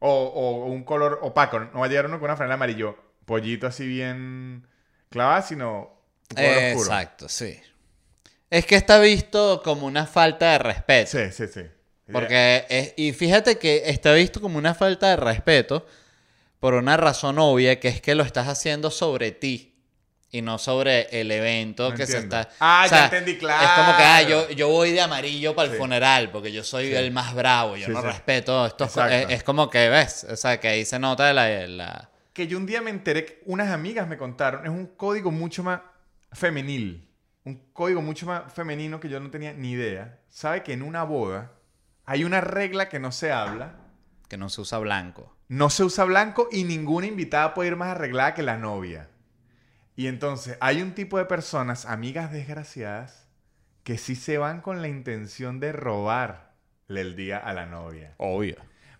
[0.00, 1.58] O, o un color opaco.
[1.60, 4.66] No va a llegar uno con una franela amarillo, pollito así bien
[5.10, 5.90] clavada, sino
[6.34, 6.90] color oscuro.
[6.92, 7.58] Exacto, sí.
[8.50, 11.10] Es que está visto como una falta de respeto.
[11.10, 11.62] Sí, sí, sí.
[12.10, 15.84] Porque, es- y fíjate que está visto como una falta de respeto
[16.60, 19.67] por una razón obvia, que es que lo estás haciendo sobre ti
[20.30, 22.48] y no sobre el evento No que se está...
[22.60, 23.48] Ah, o ya entendí, Es como
[23.96, 24.28] que, ah, claro.
[24.28, 25.78] yo, yo voy de amarillo para el Sí.
[25.78, 26.94] funeral porque yo soy Sí.
[26.94, 28.84] el más bravo, yo Sí, no respeto esto.
[29.08, 30.26] Es, como que, ¿ves?
[30.30, 31.48] O sea, que ahí se nota la...
[31.66, 35.30] la- Que yo un día me enteré, que unas amigas me contaron, es un código
[35.30, 35.80] mucho más
[36.32, 37.08] femenil.
[37.44, 40.18] Un código mucho más femenino que yo no tenía ni idea.
[40.28, 41.52] Sabe que en una boda
[42.04, 43.76] hay una regla que no se habla.
[44.28, 45.34] que no se usa blanco.
[45.48, 49.08] No se usa blanco y ninguna invitada puede ir más arreglada que la novia.
[49.98, 53.26] Y entonces hay un tipo de personas, amigas desgraciadas,
[53.82, 56.38] que sí se van con la intención de robarle
[56.86, 58.14] el día a la novia.
[58.18, 58.54] Obvio.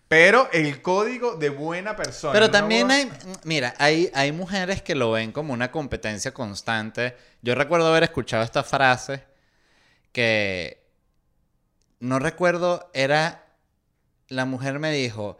[0.09, 2.33] Pero el código de buena persona.
[2.33, 3.09] Pero también hay,
[3.45, 7.15] mira, hay, hay mujeres que lo ven como una competencia constante.
[7.41, 9.23] Yo recuerdo haber escuchado esta frase
[10.11, 10.85] que
[12.01, 13.45] no recuerdo, era,
[14.27, 15.37] la mujer me dijo,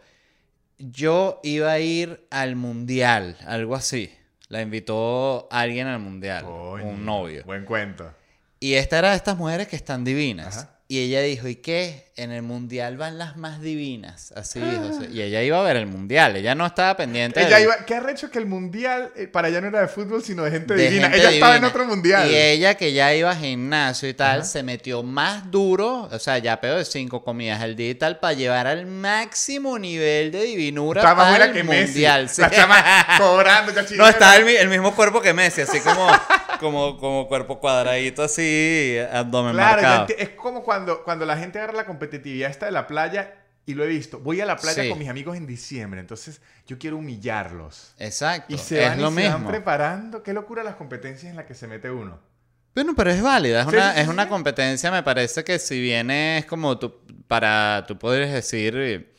[0.78, 4.16] yo iba a ir al mundial, algo así.
[4.50, 7.44] La invitó alguien al mundial, un novio.
[7.46, 8.12] Buen cuento.
[8.58, 10.58] Y esta era de estas mujeres que están divinas.
[10.58, 10.80] Ajá.
[10.88, 12.09] Y ella dijo, ¿y qué?
[12.22, 14.32] En el mundial van las más divinas.
[14.36, 14.92] Así dijo.
[15.00, 16.36] sea, Y ella iba a ver el mundial.
[16.36, 19.68] Ella no estaba pendiente Ella iba, ¿Qué arrecho que el mundial eh, para ella no
[19.68, 21.08] era de fútbol, sino de gente de divina?
[21.08, 22.30] gente ella estaba en otro mundial.
[22.30, 24.44] Y ella que ya iba a gimnasio y tal, Ajá.
[24.44, 28.18] se metió más duro, o sea, ya peor de cinco comidas al día y tal,
[28.18, 32.22] para llevar al máximo nivel de divinura Estaba más para el que mundial.
[32.24, 32.34] Messi.
[32.36, 32.40] sí.
[32.42, 32.84] La chama
[33.18, 36.06] cobrando, No, estaba el, mi- el mismo cuerpo que Messi, así como,
[36.58, 40.06] como, como cuerpo cuadradito, así, abdomen Claro, marcado.
[40.18, 43.34] es como cuando, cuando la gente agarra la competitividad esta de la playa
[43.66, 44.18] y lo he visto.
[44.18, 44.88] Voy a la playa Sí.
[44.88, 47.94] con mis amigos en diciembre, entonces yo quiero humillarlos.
[47.98, 49.32] Exacto, Y se es van y lo se mismo.
[49.38, 50.22] van preparando.
[50.22, 52.18] Qué locura las competencias en las que se mete uno.
[52.74, 55.80] Bueno, pero es válida, es Sí, una, sí, es una competencia, me parece que si
[55.80, 59.09] bien es como tú, para, tú podrías decir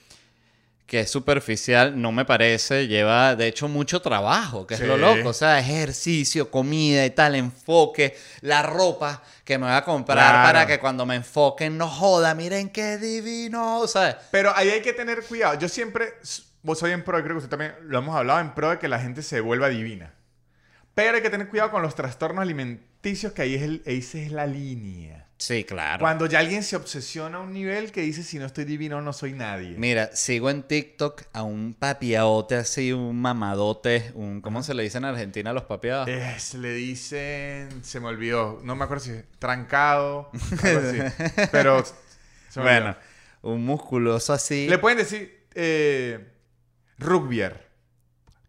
[0.92, 5.30] que es superficial, no me parece, lleva de hecho mucho trabajo, que es lo loco,
[5.30, 10.48] o sea, ejercicio, comida y tal, enfoque, la ropa que me voy a comprar Claro.
[10.50, 14.18] para que cuando me enfoquen no joda, miren qué divino, ¿sabes?
[14.32, 15.58] Pero ahí hay que tener cuidado.
[15.58, 16.16] Yo siempre,
[16.62, 18.90] vos soy en pro, creo que usted también lo hemos hablado, en pro de que
[18.90, 20.14] la gente se vuelva divina.
[20.94, 24.34] Pero hay que tener cuidado con los trastornos alimenticios, que ahí es, el, esa es
[24.34, 25.26] la línea.
[25.42, 26.02] Sí, claro.
[26.02, 29.12] Cuando ya alguien se obsesiona a un nivel que dice, si no estoy divino, no
[29.12, 29.74] soy nadie.
[29.76, 35.00] Mira, sigo en TikTok a un papiaote así, un mamadote, un, ¿cómo se le dice
[35.00, 36.08] en Argentina a los papiados?
[36.08, 40.30] Es, le dicen, se me olvidó, no me acuerdo si es trancado,
[40.62, 41.00] algo así.
[41.52, 41.84] Pero
[42.58, 42.96] Bueno,
[43.42, 44.68] un musculoso así.
[44.70, 46.24] Le pueden decir eh,
[47.00, 47.71] rugbyer.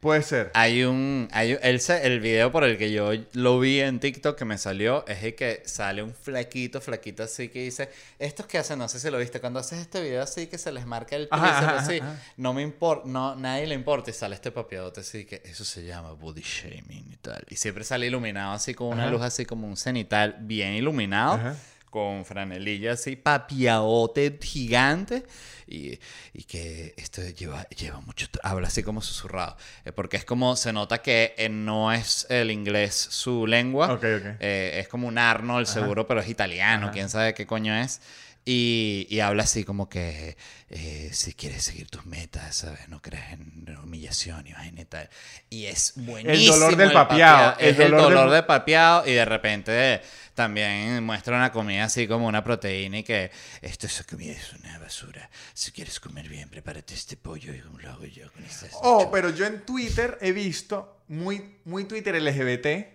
[0.03, 0.51] Puede ser.
[0.55, 1.29] Hay un.
[1.31, 5.07] Hay, el, el video por el que yo lo vi en TikTok que me salió
[5.07, 7.89] es el que sale un flaquito, flaquito así que dice:
[8.19, 10.73] Estos que hacen, no sé si lo viste, cuando haces este video así que se
[10.73, 12.21] les marca el tríceps así, ajá.
[12.37, 15.85] no me importa, no, nadie le importa y sale este papiadote así que eso se
[15.85, 17.45] llama body shaming y tal.
[17.49, 19.13] Y siempre sale iluminado así con una Ajá.
[19.13, 21.35] luz así como un cenital bien iluminado.
[21.35, 21.57] Ajá.
[21.93, 25.25] Con franelilla así, papiadote gigante.
[25.67, 25.99] Y,
[26.33, 28.27] y que esto lleva, lleva mucho.
[28.43, 29.59] Habla así como susurrado.
[29.85, 30.57] eh, porque es como.
[30.57, 33.93] Se nota que eh, no es el inglés su lengua.
[33.93, 34.27] Ok, ok.
[34.41, 36.87] Eh, es como un Arnold, seguro, pero es italiano.
[36.87, 36.95] Ajá.
[36.95, 38.01] Quién sabe qué coño es.
[38.45, 40.37] Y, y habla así como que
[40.69, 42.89] eh, si quieres seguir tus metas, ¿sabes?
[42.89, 45.09] No crees en humillación y vaina y tal.
[45.49, 46.55] Y es buenísimo.
[46.55, 50.03] dolor del papeado, el Es el dolor dolor del- de papeado y de repente
[50.35, 54.77] también muestra una comida así como una proteína y que esto es comida es una
[54.81, 55.31] basura.
[55.55, 59.31] Si quieres comer bien, prepárate este pollo y lo hago yo con estas Oh, pero
[59.31, 62.89] yo en Twitter he visto, muy, muy Twitter LGBT,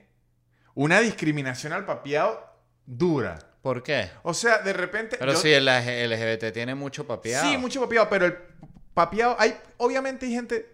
[0.74, 2.54] una discriminación al papiado
[2.86, 3.40] dura.
[3.68, 4.10] ¿Por qué?
[4.24, 5.18] O sea, de repente...
[5.20, 7.52] Pero yo- si el LGBT tiene mucho papeado.
[7.52, 8.38] Sí, mucho papiado, pero el
[8.94, 9.36] papiado...
[9.38, 10.74] Hay, obviamente hay gente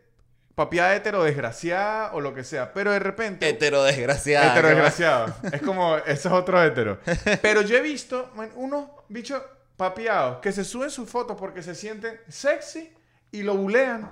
[0.54, 3.50] papiada hetero desgraciada o lo que sea, pero de repente...
[3.50, 4.52] Hetero desgraciado.
[4.52, 5.36] Hetero desgraciado.
[5.52, 7.00] es como, eso es otro hetero.
[7.42, 9.42] Pero yo he visto man, unos bichos
[9.76, 12.94] papiados que se suben sus fotos porque se sienten sexy
[13.32, 14.08] y lo bulean.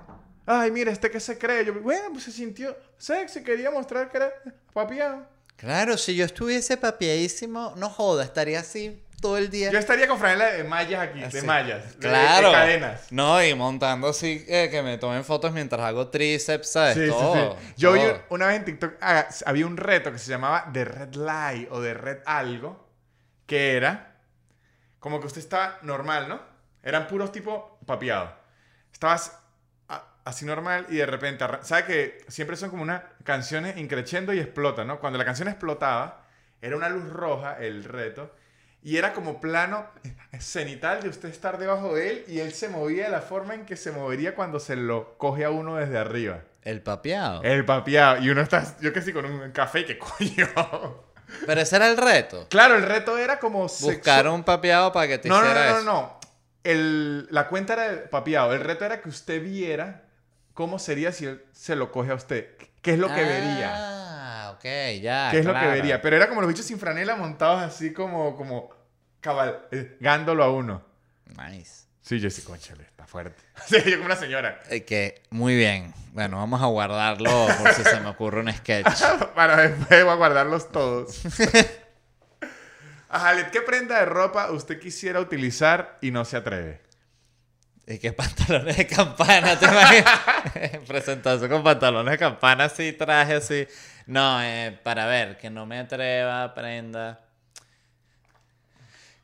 [0.48, 1.64] Ay, mira, este que se cree.
[1.66, 4.34] Yo, bueno, pues se sintió sexy, quería mostrar que era
[4.74, 5.30] papiado.
[5.62, 9.72] Claro, si yo estuviese papiadísimo, no joda, estaría así todo el día.
[9.72, 12.48] Yo estaría con franela de mallas aquí, de mallas, Claro.
[12.48, 13.12] de, cadenas.
[13.12, 16.96] No, y montando así, eh, que me tomen fotos mientras hago tríceps, ¿sabes?
[16.96, 17.56] Sí, sí, todo.
[17.60, 17.74] sí.
[17.78, 21.14] Yo vi una vez en TikTok, ah, había un reto que se llamaba The Red
[21.14, 22.90] Light o The Red Algo,
[23.46, 24.18] que era
[24.98, 26.42] como que usted estaba normal, ¿no?
[26.82, 28.32] Eran puros tipos papiados.
[28.92, 29.38] Estabas
[30.26, 34.40] así normal y de repente, arran- ¿sabe que siempre son como unas canciones increciendo y
[34.40, 35.00] explotan, ¿no?
[35.00, 36.26] Cuando la canción explotaba,
[36.62, 38.34] era una luz roja el reto
[38.84, 39.88] y era como plano
[40.40, 43.66] cenital de usted estar debajo de él y él se movía de la forma en
[43.66, 46.40] que se movería cuando se lo coge a uno desde arriba.
[46.64, 47.42] El papeado.
[47.44, 48.22] El papiado.
[48.22, 50.48] Y uno está, yo que sí, con un café, ¿qué coño?
[51.46, 52.48] Pero ese era el reto.
[52.50, 55.72] Claro, el reto era como Buscar un papeado para que te No, no, hiciera no,
[55.72, 55.86] no, eso.
[55.86, 56.20] no.
[56.64, 58.54] El, la cuenta era de papiado.
[58.54, 60.04] El reto era que usted viera
[60.54, 62.56] cómo sería si él se lo coge a usted.
[62.82, 63.72] ¿Qué es lo que vería?
[63.74, 64.64] Ah, ok,
[65.02, 65.30] ya.
[65.32, 66.02] ¿Qué es lo que vería?
[66.02, 68.70] Pero era como los bichos sin franela montados así como, como
[69.20, 70.84] cabalgándolo a uno.
[71.38, 71.86] Nice.
[72.02, 73.42] Sí, yo sí, conchale, está fuerte.
[73.68, 74.60] Sí, yo como una señora.
[74.70, 75.94] Eh, que, muy bien.
[76.14, 78.88] Bueno, vamos a guardarlo por si se me ocurre un sketch.
[79.36, 81.22] Para después voy a guardarlos todos.
[83.10, 86.82] Ajá, ¿qué prenda de ropa usted quisiera utilizar y no se atreve?
[87.88, 89.58] ¿Y qué pantalones de campana?
[89.58, 90.20] ¿Te imaginas?
[90.88, 93.68] Presentarse con pantalones de campana así, traje así.
[94.06, 97.20] No, eh, para ver, que no me atreva, prenda.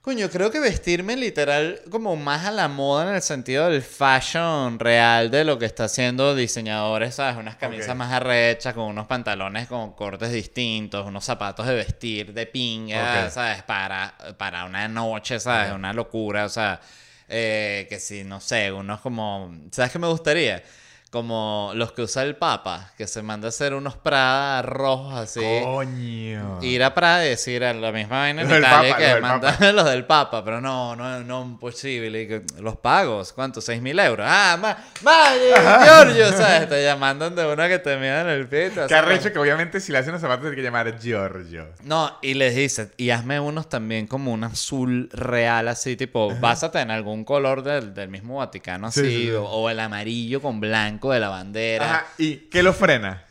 [0.08, 4.80] Coño, creo que vestirme literal como más a la moda en el sentido del fashion
[4.80, 7.36] real de lo que está haciendo diseñadores, ¿sabes?
[7.36, 12.46] Unas camisas más arrechas, con unos pantalones con cortes distintos, unos zapatos de vestir de
[12.46, 13.30] pinga.
[13.30, 13.64] ¿sabes?
[13.64, 15.74] Para, para una noche, ¿sabes?
[15.74, 16.80] Una locura, o sea,
[17.28, 19.54] eh, que si, no sé, unos como...
[19.72, 20.64] ¿Sabes qué me gustaría?
[21.10, 25.40] Como los que usa el Papa, que se manda a hacer unos Prada rojos así.
[25.64, 26.60] Coño.
[26.62, 29.22] Ir a Prada y decir a la misma vaina en Los Italia Papa, que los
[29.22, 29.72] manda Papa.
[29.72, 32.44] los del Papa, pero no, no, no posible.
[32.60, 33.62] Los pagos, ¿cuánto?
[33.62, 34.28] ¿Seis mil euros?
[34.30, 35.38] Ah, más, más,
[35.86, 36.68] Giorgio, ¿sabes?
[36.68, 40.00] Te mandan de una que te miran el te Qué arrecho que obviamente si le
[40.00, 41.68] hacen los zapatos tiene que llamar Giorgio.
[41.84, 46.80] No, y les dice, y hazme unos también como un azul real, así, tipo, básate
[46.80, 49.32] en algún color del, del mismo Vaticano, Sí, así, sí, sí.
[49.32, 51.86] O, o el amarillo con blanco de la bandera.
[51.86, 53.24] Ajá, ¿y qué lo frena?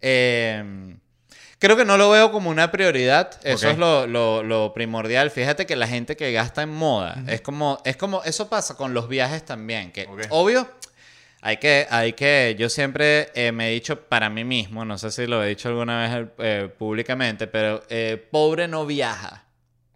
[0.00, 0.96] Eh,
[1.58, 3.30] creo que no lo veo como una prioridad.
[3.42, 5.30] Eso es lo, lo- lo primordial.
[5.30, 8.94] Fíjate que la gente que gasta en moda es como, es como, eso pasa con
[8.94, 9.92] los viajes también.
[9.92, 10.68] Que obvio,
[11.42, 15.10] hay que, hay que, yo siempre eh, me he dicho para mí mismo, no sé
[15.10, 19.44] si lo he dicho alguna vez eh, públicamente, pero eh, pobre no viaja.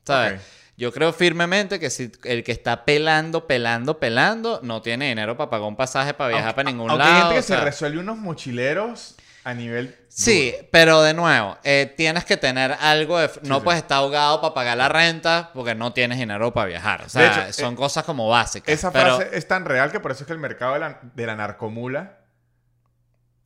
[0.07, 0.41] ¿Sabes?
[0.77, 5.49] Yo creo firmemente que si el que está pelando, pelando, pelando, no tiene dinero para
[5.51, 7.15] pagar un pasaje para viajar Aunque- para ningún aunque lado.
[7.15, 7.59] hay gente que o sea.
[7.59, 9.97] se resuelve unos mochileros a nivel.
[10.09, 13.31] Sí, pero de nuevo, eh, tienes que tener algo de...
[13.43, 13.61] no sí.
[13.65, 17.03] puedes estar ahogado para pagar la renta porque no tienes dinero para viajar.
[17.03, 18.73] O sea, hecho, son eh, cosas como básicas.
[18.73, 20.99] Esa pero frase es tan real que por eso es que el mercado de la,
[21.03, 22.19] de la narcomula.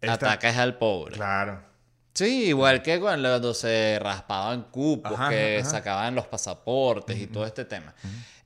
[0.00, 1.16] es tan- atacas al pobre.
[1.16, 1.67] Claro.
[2.18, 5.70] Sí, igual que cuando se raspaban cupos, Ajá, que ajá.
[5.70, 7.94] sacaban los pasaportes y todo este tema.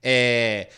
[0.02, 0.68] Eh,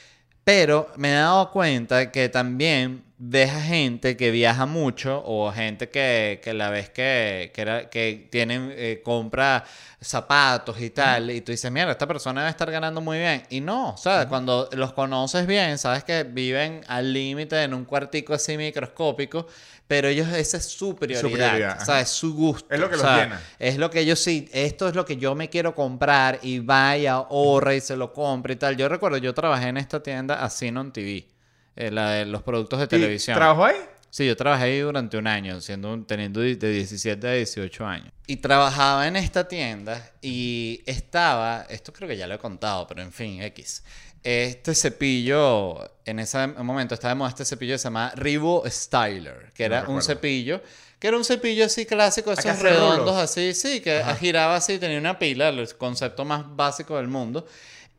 [0.45, 5.89] pero me he dado cuenta que también ves a gente que viaja mucho o gente
[5.89, 9.65] que, que la ves que, que, era- que tienen, eh, compra
[10.01, 13.43] zapatos y tal, y tú dices, mira, esta persona debe estar ganando muy bien.
[13.49, 14.27] Y no, ¿sabes?
[14.27, 19.47] Cuando los conoces bien, sabes que viven al límite en un cuartico así microscópico,
[19.87, 21.85] pero ellos, esa es su prioridad, prioridad, ajá.
[21.85, 22.09] ¿sabes?
[22.09, 22.73] Su gusto.
[22.73, 23.41] Es lo que o los sea, llena.
[23.59, 27.13] Es lo que ellos sí, esto es lo que yo me quiero comprar y vaya,
[27.15, 28.77] ahorra y se lo compra y tal.
[28.77, 31.29] Yo recuerdo, yo trabajé en esta tienda así on TV,
[31.77, 33.37] eh, la de los productos de ¿Y televisión.
[33.37, 33.77] ¿Trabajó ahí?
[34.11, 38.13] Sí, yo trabajé ahí durante un año, siendo un- teniendo de 17 a 18 años.
[38.29, 43.03] Y trabajaba en esta tienda y estaba, esto creo que ya lo he contado, pero
[43.03, 43.83] en fin, X.
[44.25, 49.53] Este cepillo, en ese momento estaba de moda este cepillo que se llama Rivo Styler,
[49.55, 50.63] que era un cepillo,
[50.99, 53.17] que era un cepillo así clásico, esos redondos rulos.
[53.17, 57.47] así, sí, que giraba así, tenía una pila, el concepto más básico del mundo.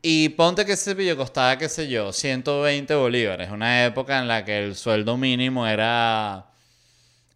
[0.02, 3.50] Y ponte que ese cepillo costaba, qué sé yo, 120 bolívares.
[3.50, 6.46] Una época en la que el sueldo mínimo era.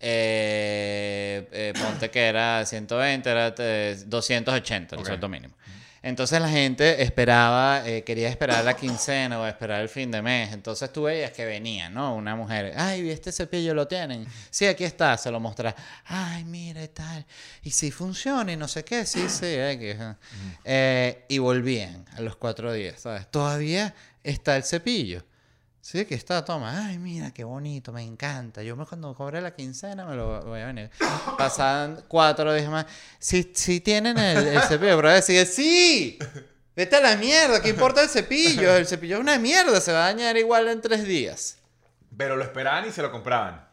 [0.00, 5.06] eh, eh, ponte que era 120, era eh, 280 el Ok.
[5.06, 5.54] sueldo mínimo.
[6.02, 10.52] Entonces la gente esperaba, eh, quería esperar la quincena o esperar el fin de mes.
[10.52, 12.14] Entonces tú veías que venía, ¿no?
[12.14, 14.26] Una mujer, ay, este cepillo lo tienen.
[14.50, 15.76] Sí, aquí está, se lo mostraba.
[16.06, 17.26] Ay, mira y tal.
[17.62, 19.46] Y si funciona y no sé qué, sí, sí.
[19.46, 20.14] eh.
[20.64, 23.30] Eh, y volvían a los cuatro días, ¿sabes?
[23.30, 25.22] Todavía está el cepillo.
[25.90, 26.86] Sí, que está, toma.
[26.86, 28.62] Ay, mira, qué bonito, me encanta.
[28.62, 30.88] Yo me, cuando cobre la quincena me lo voy a venir.
[31.36, 32.86] Pasaban cuatro días más.
[33.18, 36.16] Si, si tienen el, el cepillo, pero decir, sí,
[36.76, 38.72] vete a la mierda, ¿qué importa el cepillo?
[38.76, 41.58] El cepillo es una mierda, se va a dañar igual en tres días.
[42.16, 43.68] Pero lo esperaban y se lo compraban.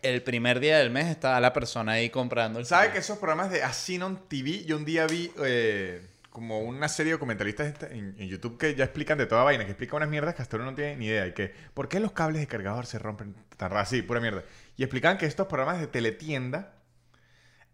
[0.00, 3.50] El primer día del mes estaba la persona ahí comprando el ¿Sabe que esos programas
[3.50, 8.16] de Asinon TV, yo un día vi eh, como una serie de documentalistas esta- en,
[8.16, 10.74] YouTube que ya explican de toda vaina, que explican unas mierdas que hasta uno no
[10.74, 11.26] tiene ni idea.
[11.26, 13.90] Y que, ¿por qué los cables de cargador se rompen tan rápido?
[13.90, 14.42] Sí, pura mierda.
[14.76, 16.74] Y explican que estos programas de teletienda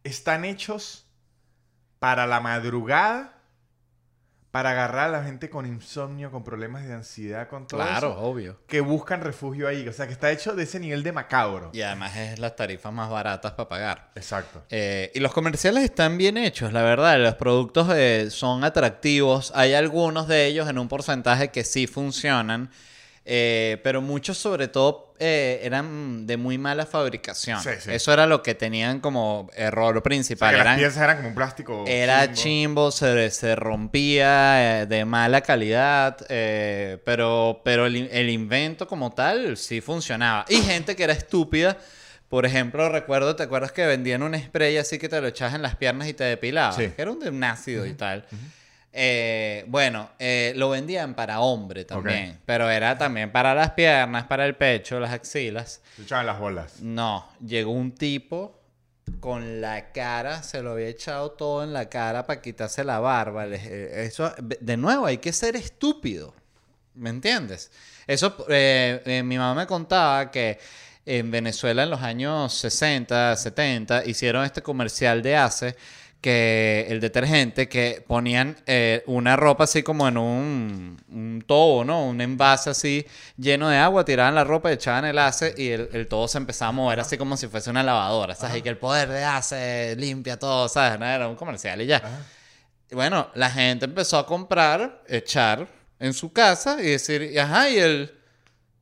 [0.04, 1.06] están hechos
[1.98, 3.37] para la madrugada,
[4.58, 8.18] para agarrar a la gente con insomnio, con problemas de ansiedad, con todo Claro, eso,
[8.18, 8.56] obvio.
[8.66, 9.86] que buscan refugio ahí.
[9.86, 11.70] O sea, que está hecho de ese nivel de macabro.
[11.72, 14.10] Y además es las tarifas más baratas para pagar.
[14.16, 14.64] Exacto.
[14.68, 17.20] Eh, y los comerciales están bien hechos, la verdad.
[17.20, 19.52] Los productos eh, son atractivos.
[19.54, 22.68] Hay algunos de ellos en un porcentaje que sí funcionan.
[23.30, 27.60] Eh, pero muchos, sobre todo, eh, eran de muy mala fabricación.
[27.62, 27.90] Sí, sí.
[27.92, 30.56] Eso era lo que tenían como error O sea, principal.
[30.56, 31.84] que las piezas eran como un plástico.
[31.86, 32.88] era chimbo.
[32.88, 39.12] chimbo, se, se rompía, eh, de mala calidad, eh, pero, pero el, el invento como
[39.12, 40.44] tal sí funcionaba.
[40.48, 41.76] Y gente que era estúpida.
[42.28, 45.62] Por ejemplo, recuerdo, ¿te acuerdas que vendían un spray así que te lo echabas en
[45.62, 46.72] las piernas y te depilaba?
[46.72, 46.88] Sí.
[46.94, 48.26] Que era un de un ácido y tal.
[48.92, 54.46] Eh, bueno, eh, lo vendían para hombre también, pero era también para las piernas, para
[54.46, 55.82] el pecho, las axilas.
[55.96, 56.80] Se echaban las bolas.
[56.80, 58.58] No, llegó un tipo
[59.20, 63.46] con la cara, se lo había echado todo en la cara para quitarse la barba.
[63.46, 66.34] Eso, de nuevo, hay que ser estúpido.
[66.94, 67.70] ¿Me entiendes?
[68.06, 70.58] Eso, eh, mi mamá me contaba que
[71.06, 75.76] en Venezuela en los años 60, 70, hicieron este comercial de Ace,
[76.20, 82.06] que el detergente, que ponían eh, una ropa así como en un, un tobo, ¿no?
[82.06, 86.08] Un envase así lleno de agua, tiraban la ropa, echaban el Ace y el, el
[86.08, 88.56] todo se empezaba a mover así como si fuese una lavadora, ¿sabes?
[88.56, 90.98] Y que el poder de Ace limpia todo, ¿sabes?
[90.98, 92.02] No, era un comercial y ya.
[92.90, 95.68] Y bueno, la gente empezó a comprar, echar
[96.00, 98.17] en su casa y decir, ajá, y el...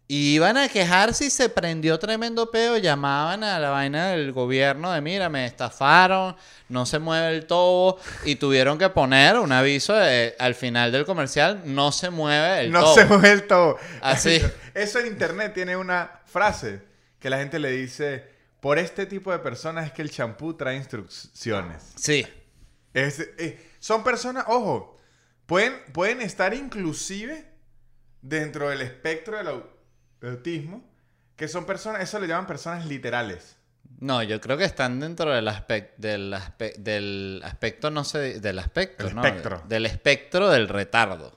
[0.08, 2.76] Y iban a quejarse y se prendió tremendo peo.
[2.78, 6.36] Llamaban a la vaina del gobierno de, mira, me estafaron,
[6.68, 7.98] no se mueve el tobo.
[8.24, 12.70] Y tuvieron que poner un aviso de, al final del comercial, no se mueve el
[12.70, 12.94] no tobo.
[12.94, 13.78] se mueve el todo.
[14.00, 14.40] Así.
[14.74, 16.82] Eso en internet tiene una frase
[17.18, 18.28] que la gente le dice:
[18.60, 21.82] Por este tipo de personas es que el champú trae instrucciones.
[21.96, 22.24] Sí,
[22.94, 24.96] Es- eh, son personas, ojo,
[25.46, 27.44] pueden, pueden estar inclusive
[28.22, 29.66] dentro del espectro del, au-
[30.20, 30.84] del autismo,
[31.36, 33.56] que son personas, eso le llaman personas literales.
[34.00, 35.44] no, yo creo que están dentro del,
[35.98, 39.24] del, aspe- del aspecto, no sé, del aspecto, El ¿no?
[39.24, 39.62] espectro.
[39.68, 41.36] Del espectro del retardo.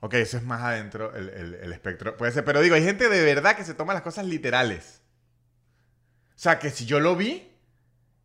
[0.00, 2.16] Ok, eso es más adentro el, el- el espectro.
[2.16, 5.00] Puede ser, pero digo, hay gente de verdad que se toma las cosas literales.
[6.34, 7.48] O sea, que si yo lo vi,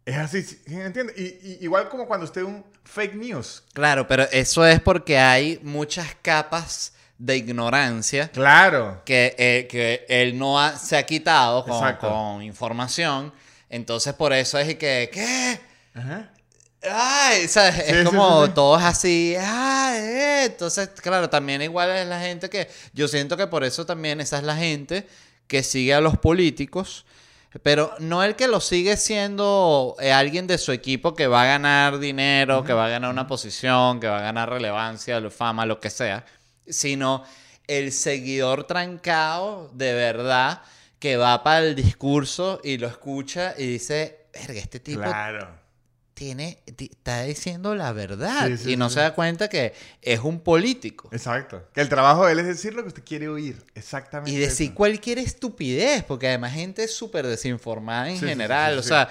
[0.06, 1.14] es así, ¿sí me entiende?
[1.16, 3.64] Y, y- igual como cuando usted un fake news.
[3.74, 9.02] Claro, pero eso es porque hay muchas capas de ignorancia Claro.
[9.06, 13.34] que, eh, que él no ha- se ha quitado con, con información.
[13.70, 15.60] Entonces, por eso es que, ¿qué?
[15.96, 16.30] Ajá.
[16.90, 17.76] Ay, ¿sabes?
[17.76, 18.54] Sí, es como sí, sí.
[18.54, 19.36] todo es así.
[19.40, 20.44] Ay, eh.
[20.46, 22.70] Entonces, claro, también igual es la gente que.
[22.94, 25.08] Yo siento que por eso también esa es la gente
[25.48, 27.06] que sigue a los políticos,
[27.64, 31.46] pero no el que lo sigue siendo eh, alguien de su equipo que va a
[31.46, 35.80] ganar dinero, que va a ganar una posición, que va a ganar relevancia, fama, lo
[35.80, 36.24] que sea,
[36.70, 37.24] sino
[37.68, 40.62] el seguidor trancado de verdad
[41.00, 45.50] que va para el discurso y lo escucha y dice, verga, este tipo Claro.
[46.14, 50.20] tiene, ti- está diciendo la verdad Sí, sí, y no se da cuenta que es
[50.22, 51.10] un político.
[51.12, 51.68] Exacto.
[51.74, 53.64] Que el trabajo de él es decir lo que usted quiere oír.
[53.76, 54.32] Exactamente.
[54.32, 54.76] Y decir eso.
[54.76, 58.80] cualquier estupidez, porque además gente es súper desinformada en general.
[58.80, 59.08] o sea,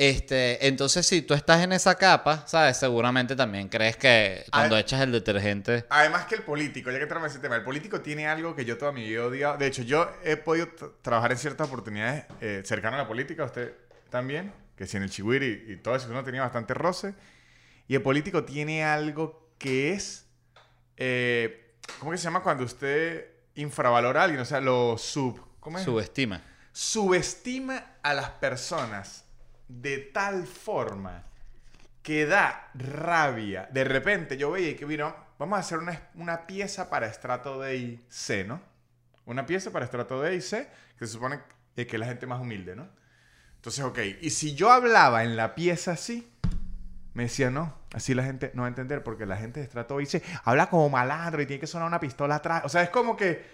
[0.00, 2.76] este, entonces si tú estás en esa capa, ¿sabes?
[2.76, 5.86] Seguramente también crees que cuando Ah, echas el detergente...
[5.90, 8.78] Además que el político, ya que traemos ese tema, el político tiene algo que yo
[8.78, 9.58] toda mi vida he odiado.
[9.58, 10.68] De hecho, yo he podido
[11.02, 13.74] trabajar en ciertas oportunidades eh, cercanas a la política, usted
[14.08, 17.14] también, que si en el Chihuiri y todo eso uno tenía bastante roce.
[17.88, 20.26] Y el político tiene algo que es,
[20.96, 23.26] eh, ¿cómo que se llama cuando usted
[23.56, 24.40] infravalora a alguien?
[24.42, 25.40] O sea, lo sub...
[25.58, 25.84] ¿Cómo es?
[25.84, 26.40] Subestima.
[26.70, 29.24] subestima a las personas
[29.68, 31.24] de tal forma
[32.02, 33.68] que da rabia.
[33.70, 37.76] De repente yo veía que vino, vamos a hacer una, una pieza para estrato D
[37.76, 38.60] y C, ¿no?
[39.26, 41.40] Una pieza para estrato D y C, que se supone
[41.74, 42.88] que es la gente más humilde, ¿no?
[43.56, 46.30] Entonces, ok, y si yo hablaba en la pieza así,
[47.14, 49.96] me decía, no, así la gente no va a entender, porque la gente de estrato
[49.96, 52.62] B y C habla como malandro y tiene que sonar una pistola atrás.
[52.64, 53.44] O sea, es como que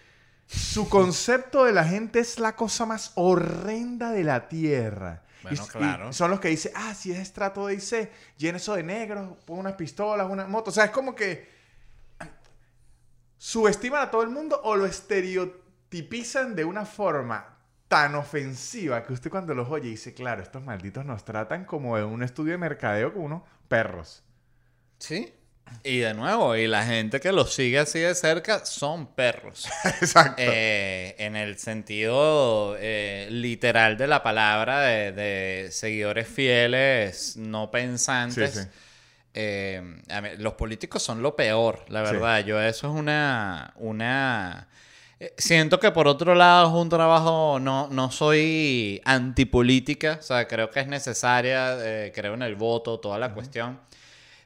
[0.47, 5.23] su concepto de la gente es la cosa más horrenda de la tierra.
[5.45, 6.13] Bueno, Y- y claro.
[6.13, 9.61] son los que dicen, ah, si es estrato de IC, llena eso de negro, pon
[9.61, 10.71] unas pistolas, una moto.
[10.71, 11.49] O sea, es como que
[13.39, 19.31] subestiman a todo el mundo o lo estereotipizan de una forma tan ofensiva que usted
[19.31, 23.13] cuando los oye dice, claro, estos malditos nos tratan como en un estudio de mercadeo
[23.13, 24.23] como unos perros.
[24.99, 25.33] Sí.
[25.83, 29.67] Y de nuevo, y la gente que los sigue así de cerca son perros.
[30.01, 30.41] Exacto.
[30.43, 38.53] Eh, en el sentido eh, literal de la palabra, de, de seguidores fieles, no pensantes.
[38.55, 38.69] Sí, sí.
[39.35, 42.13] Eh, a mí, los políticos son lo peor, la Sí.
[42.13, 42.45] verdad.
[42.45, 43.73] Yo eso es una...
[43.77, 44.69] una
[45.39, 50.71] Siento que por otro lado es un trabajo, no, no soy antipolítica, o sea, creo
[50.71, 51.77] que es necesaria,
[52.15, 53.81] creo en el voto, toda la cuestión,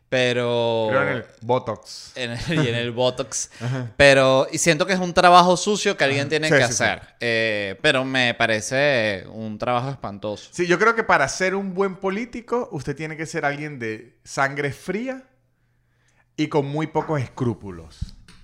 [0.09, 0.87] pero...
[0.91, 2.13] Creo en el Botox.
[2.17, 3.51] en el- y en el Botox.
[3.97, 6.83] Pero y siento que es un trabajo sucio que alguien tiene Sí, que sí, sí.
[6.85, 7.03] hacer.
[7.21, 10.49] Eh, pero me parece un trabajo espantoso.
[10.53, 14.19] Sí, yo creo que para ser un buen político, usted tiene que ser alguien de
[14.25, 15.25] sangre fría
[16.37, 17.99] y con muy pocos escrúpulos.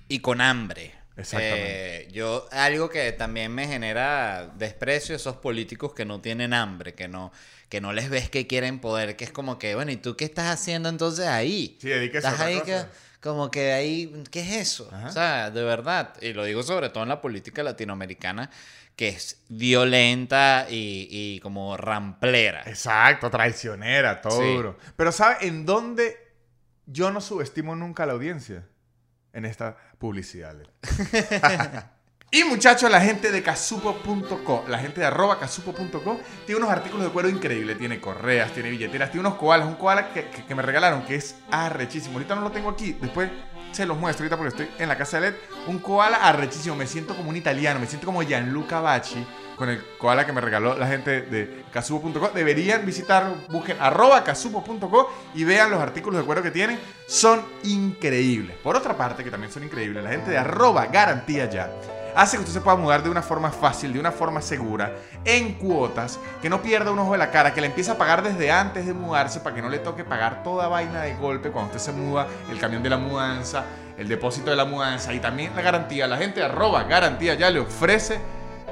[0.09, 0.93] Y con hambre.
[1.17, 2.03] Exactamente.
[2.03, 7.07] Eh, yo, algo que también me genera desprecio, esos políticos que no tienen hambre, que
[7.07, 7.31] no,
[7.75, 10.25] que no les ves que quieren poder, que es como que, bueno, ¿y tú qué
[10.25, 11.77] estás haciendo entonces ahí?
[11.81, 12.85] Sí, dedíquese a Estás otra ahí que,
[13.21, 14.89] como que ahí, ¿qué es eso?
[14.93, 15.09] Ajá.
[15.09, 18.49] O sea, de verdad, y lo digo sobre todo en la política latinoamericana,
[18.95, 22.63] que es violenta y, y como ramplera.
[22.67, 24.55] Exacto, traicionera, todo Sí.
[24.55, 24.79] duro.
[24.95, 26.17] Pero ¿sabe en dónde
[26.87, 28.69] yo no subestimo nunca a la audiencia?
[29.33, 30.55] En esta publicidad.
[32.35, 37.13] y muchachos, la gente de casupo.co, la gente de arroba casupo.co, tiene unos artículos de
[37.13, 37.79] cuero increíbles.
[37.79, 39.69] Tiene correas, tiene billeteras, tiene unos koalas.
[39.69, 42.15] Un koala que, me regalaron, que es arrechísimo.
[42.15, 43.31] Ahorita no lo tengo aquí, después
[43.71, 45.37] se los muestro ahorita porque estoy en la casa de LED.
[45.69, 46.75] Un koala arrechísimo.
[46.75, 49.25] Me siento como un italiano, me siento como Gianluca Bacci
[49.55, 52.33] con el koala que me regaló la gente de casupo.co.
[52.35, 56.81] Deberían visitar, busquen arroba casupo.co y vean los artículos de cuero que tienen.
[57.07, 58.57] Son increíbles.
[58.57, 61.71] Por otra parte, que también son increíbles, la gente de arroba garantía ya
[62.15, 64.93] hace que usted se pueda mudar de una forma fácil, de una forma segura,
[65.25, 68.23] en cuotas, que no pierda un ojo de la cara, que le empiece a pagar
[68.23, 71.73] desde antes de mudarse para que no le toque pagar toda vaina de golpe cuando
[71.75, 73.65] usted se muda, el camión de la mudanza,
[73.97, 76.07] el depósito de la mudanza y también la garantía.
[76.07, 78.19] La gente arroba garantía ya le ofrece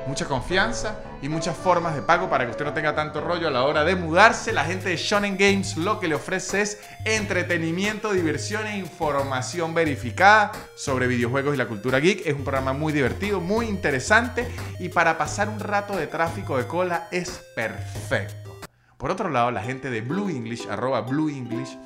[0.06, 3.50] mucha confianza y muchas formas de pago para que usted no tenga tanto rollo a
[3.50, 4.52] la hora de mudarse.
[4.52, 10.52] La gente de Shonen Games lo que le ofrece es entretenimiento, diversión e información verificada
[10.76, 12.26] sobre videojuegos y la cultura geek.
[12.26, 14.48] Es un programa muy divertido, muy interesante
[14.80, 18.60] y para pasar un rato de tráfico de cola es perfecto.
[18.96, 21.76] Por otro lado, la gente de Blue English, arroba Blue English,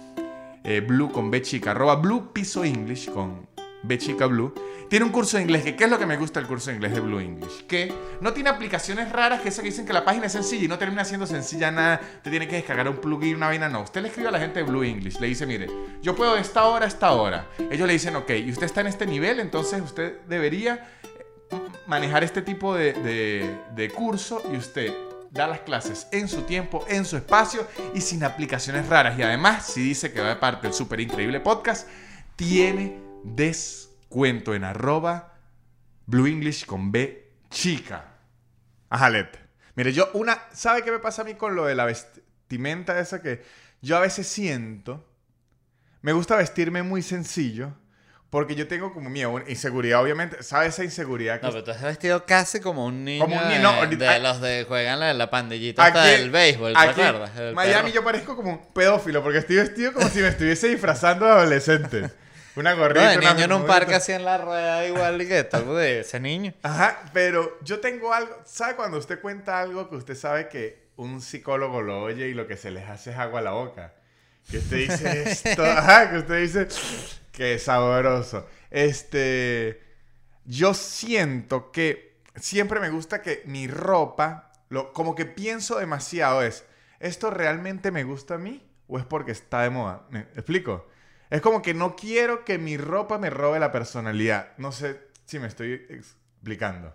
[0.64, 3.46] eh, Blue con B chica, arroba Blue Piso English con
[3.86, 4.52] B chica Blue,
[4.88, 5.64] tiene un curso de inglés.
[5.64, 7.66] Que, ¿Qué es lo que me gusta del curso de inglés de Blue English?
[7.66, 10.68] Que no tiene aplicaciones raras que esas que dicen que la página es sencilla y
[10.68, 12.00] no termina siendo sencilla nada.
[12.22, 13.68] Te tiene que descargar un plugin, una vaina.
[13.68, 15.18] No, usted le escribe a la gente de Blue English.
[15.18, 15.68] Le dice, mire,
[16.02, 17.46] yo puedo de esta hora a esta hora.
[17.70, 20.88] Ellos le dicen, ok, y usted está en este nivel, entonces usted debería
[21.50, 24.92] eh, manejar este tipo de, de- de curso y usted
[25.32, 29.18] da las clases en su tiempo, en su espacio y sin aplicaciones raras.
[29.18, 31.88] Y además, si dice que va de parte del súper increíble podcast,
[32.36, 32.96] tiene
[33.34, 35.34] descuento en arroba
[36.06, 38.04] Blue English con B chica.
[38.88, 39.26] Ajá, Led.
[39.74, 40.38] Mire, yo una...
[40.52, 43.42] ¿Sabe qué me pasa a mí con lo de la vestimenta esa que
[43.82, 45.04] yo a veces siento?
[46.02, 47.74] Me gusta vestirme muy sencillo
[48.30, 50.42] porque yo tengo como miedo, una inseguridad, obviamente.
[50.42, 53.48] ¿Sabes esa inseguridad que No, pero tú has vestido casi como un niño, Como un
[53.48, 57.00] niño, de, no, de los de juegan la, la pandillita hasta del béisbol, ¿te aquí,
[57.00, 57.54] acuerdas?
[57.54, 57.94] Miami perro.
[57.94, 62.10] yo parezco como un pedófilo porque estoy vestido como si me estuviese disfrazando de adolescente.
[62.56, 63.10] Una No, gorrita.
[63.10, 66.00] de una niño en un parque así en la rueda igual y que tal de
[66.00, 66.54] ese niño.
[66.62, 71.20] Ajá, pero yo tengo algo, ¿sabe cuando usted cuenta algo que usted sabe que un
[71.20, 73.94] psicólogo lo oye y lo que se les hace es agua a la boca?
[74.50, 76.68] Que usted dice esto, ajá, que usted dice
[77.32, 78.46] que sabroso.
[78.70, 79.82] Este,
[80.44, 86.64] yo siento que siempre me gusta que mi ropa, lo, como que pienso demasiado es,
[87.00, 90.06] ¿esto realmente me gusta a mí o es porque está de moda?
[90.10, 90.86] ¿Me explico?
[91.30, 94.52] Es como que no quiero que mi ropa me robe la personalidad.
[94.58, 96.94] No sé si me estoy explicando.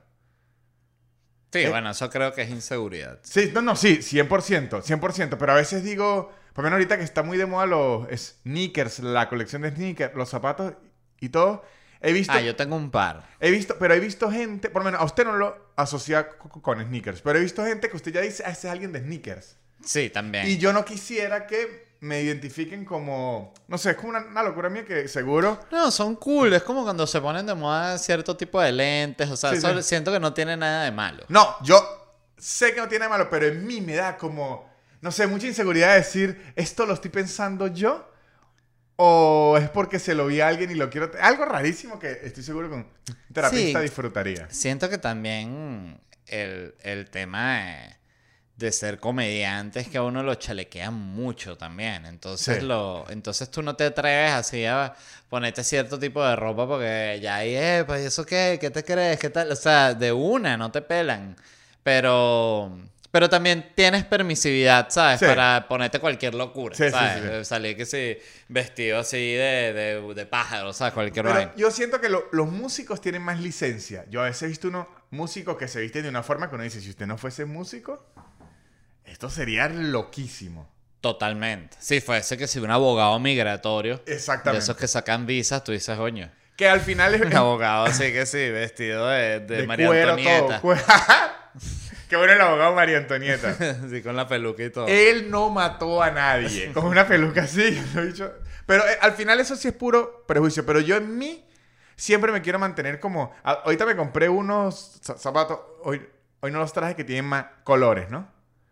[1.52, 1.70] Sí, Eh.
[1.70, 3.20] bueno, eso creo que es inseguridad.
[3.24, 7.04] Sí, no, no, sí, 100%, 100%, pero a veces digo, por lo menos ahorita que
[7.04, 10.74] está muy de moda los sneakers, la colección de sneakers, los zapatos
[11.20, 11.66] y todo,
[12.00, 13.28] he visto, Ah, yo tengo un par.
[13.42, 16.62] he visto, pero he visto gente, por lo menos a usted no lo asocia co-
[16.62, 19.00] con sneakers, pero he visto gente que usted ya dice, ah, ese es alguien de
[19.02, 19.58] sneakers.
[19.84, 20.48] Sí, también.
[20.48, 24.70] Y yo no quisiera que me identifiquen como, no sé, es como una, una locura
[24.70, 25.60] mía que seguro...
[25.72, 26.52] No, son cool.
[26.54, 29.30] Es como cuando se ponen de moda cierto tipo de lentes.
[29.30, 29.84] O sea, Sí, eso sí.
[29.84, 31.24] siento que no tiene nada de malo.
[31.30, 31.80] No, yo
[32.38, 34.68] sé que no tiene de malo, pero en mí me da como,
[35.02, 38.08] no sé, mucha inseguridad de decir, ¿esto lo estoy pensando yo?
[38.96, 41.12] ¿O es porque se lo vi a alguien y lo quiero...
[41.22, 42.88] Algo rarísimo que estoy seguro que un
[43.34, 43.84] terapista Sí.
[43.84, 44.48] disfrutaría.
[44.50, 47.96] Siento que también el, el tema de,
[48.62, 52.06] de ser comediante es que a uno lo chalequean mucho también.
[52.06, 52.66] Entonces, Sí.
[52.66, 54.94] lo, entonces tú no te atreves así a
[55.30, 59.20] ponerte cierto tipo de ropa porque ya ahí, eh, pues eso qué, ¿qué te crees?
[59.20, 59.52] ¿Qué tal?
[59.52, 61.36] O sea, de una, no te pelan.
[61.84, 62.78] Pero...
[63.12, 65.20] Pero también tienes permisividad, ¿sabes?
[65.20, 65.26] Sí.
[65.26, 67.22] Para ponerte cualquier locura, Sí, ¿sabes?
[67.26, 70.94] Eh, Salir que sí, vestido así de, de, de pájaro, ¿sabes?
[70.94, 71.52] Cualquier Pero vaina.
[71.58, 74.06] yo siento que lo- los músicos tienen más licencia.
[74.10, 76.64] Yo a veces he visto unos músicos que se visten de una forma que uno
[76.64, 78.06] dice, si usted no fuese músico,
[79.12, 80.70] esto sería loquísimo.
[81.02, 81.78] Totalmente.
[81.80, 84.64] Si fuese que si un abogado migratorio, de Exactamente.
[84.64, 86.30] esos que sacan visas, tú dices, coño.
[86.56, 87.22] Que al final es...
[87.22, 90.62] Un abogado así que sí, vestido de, de, de María cuero Antonieta.
[90.62, 90.76] todo.
[92.10, 93.56] Qué bueno el abogado María Antonieta.
[93.90, 94.88] sí, con la peluca y todo.
[94.88, 96.72] Él no mató a nadie.
[96.74, 97.72] Con una peluca así.
[97.96, 98.32] lo he dicho.
[98.66, 100.66] Pero eh, al final eso sí es puro prejuicio.
[100.66, 101.44] Pero yo en mí
[101.96, 103.34] siempre me quiero mantener como...
[103.44, 105.58] ahorita me compré unos za- zapatos.
[105.84, 106.06] Hoy,
[106.42, 108.28] hoy no los traje que tienen más colores, ¿no?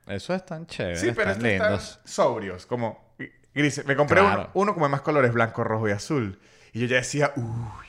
[0.10, 0.98] Eso es tan chévere.
[0.98, 1.90] Sí, pero están estos lindos.
[1.90, 2.66] están sobrios.
[2.66, 3.86] Como gr- grises.
[3.86, 4.42] Me compré Claro.
[4.42, 5.32] uno, uno como de más colores.
[5.32, 6.40] Blanco, rojo y azul.
[6.74, 7.32] Y yo ya decía...
[7.36, 7.88] Uy.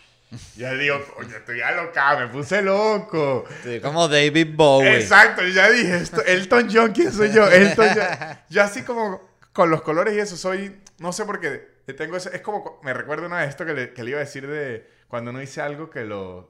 [0.57, 2.21] Ya digo, coño, estoy alocado.
[2.21, 3.45] Me puse loco.
[3.65, 4.99] Sí, como David Bowie.
[5.01, 6.23] Exacto, yo ya dije esto.
[6.25, 7.49] Elton John, ¿quién soy yo?
[7.51, 8.37] Elton John.
[8.49, 12.31] Yo así como con los colores y eso soy, no sé por qué, tengo ese,
[12.37, 14.89] es como, me recuerdo una vez esto que le, que le iba a decir de
[15.09, 16.45] cuando uno dice algo que los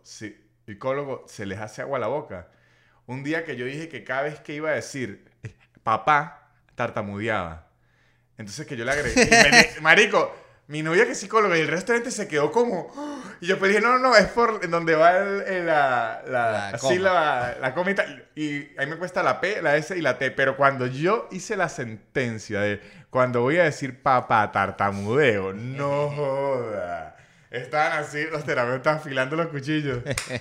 [0.66, 2.48] psicólogos se les hace agua a la boca.
[3.10, 5.24] Un día que yo dije que cada vez que iba a decir
[5.82, 7.66] papá, tartamudeaba.
[8.38, 9.28] Entonces que yo le agregué,
[9.74, 10.34] me marico,
[10.68, 12.92] mi novia que es psicóloga y el resto de gente se quedó como...
[13.40, 16.70] Y yo pues dije, no, no, no, es por donde va el- el- la, la,
[16.72, 18.28] La la, la coma y tal.
[18.36, 20.30] Y ahí me cuesta la P, la S y la T.
[20.30, 22.80] Pero cuando yo hice la sentencia de
[23.10, 27.16] cuando voy a decir papá tartamudeo, no joda.
[27.50, 29.98] Estaban así los terapeutas afilando los cuchillos.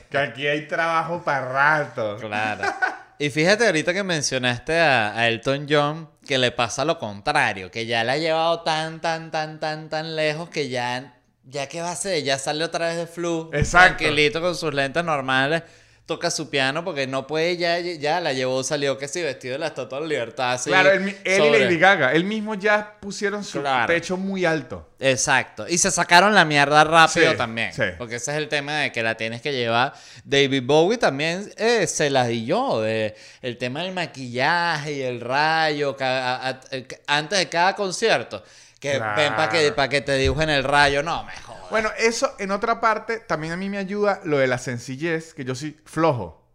[0.09, 2.17] Que aquí hay trabajo para rato.
[2.17, 2.63] Claro.
[3.17, 7.85] Y fíjate ahorita que mencionaste a, a Elton John, que le pasa lo contrario, que
[7.85, 11.89] ya le ha llevado tan, tan, tan, tan, tan lejos que ya, ya qué va
[11.89, 13.97] a hacer, ya sale otra vez de flu, Exacto.
[13.97, 15.63] tranquilito con sus lentes normales,
[16.09, 19.59] toca su piano porque no puede ya, ya la llevó, salió que sí, vestido de
[19.59, 20.51] la Estatua de la Libertad.
[20.53, 23.87] así, Claro, él, él sobre- y Lady Gaga, él mismo ya pusieron su Claro.
[23.93, 24.89] techo muy alto.
[24.99, 25.65] Exacto.
[25.69, 27.71] Y se sacaron la mierda rápido Sí, también.
[27.73, 27.83] sí.
[27.97, 29.93] Porque ese es el tema de que la tienes que llevar.
[30.25, 32.81] David Bowie también eh, se la dio.
[32.81, 35.95] De el tema del maquillaje y el rayo.
[35.95, 36.59] ca- a- a-
[37.07, 38.43] antes de cada concierto.
[38.79, 39.15] Que Claro.
[39.21, 41.03] ven para que, pa' que te dibujen el rayo.
[41.03, 41.48] No, mejor.
[41.69, 45.45] Bueno, eso en otra parte también a mí me ayuda lo de la sencillez, que
[45.45, 46.47] yo soy flojo.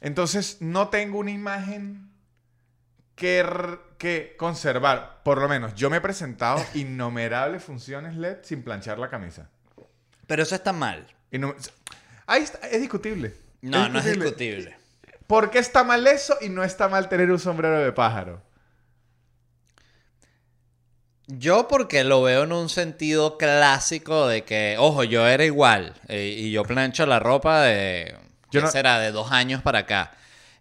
[0.00, 2.10] Entonces no tengo una imagen
[3.14, 5.22] que, que conservar.
[5.24, 9.50] Por lo menos yo me he presentado innumerables funciones LED sin planchar la camisa.
[10.26, 11.06] Pero eso está mal.
[12.26, 13.34] Ahí está, es discutible.
[13.60, 14.76] No, no es discutible.
[15.26, 18.42] ¿Por qué está mal eso y no está mal tener un sombrero de pájaro?
[21.28, 26.34] Yo porque lo veo en un sentido clásico de que, ojo, yo era igual eh,
[26.36, 28.14] y yo plancho la ropa de,
[28.50, 28.98] Yo ¿qué no- será?
[28.98, 30.12] De dos años para acá.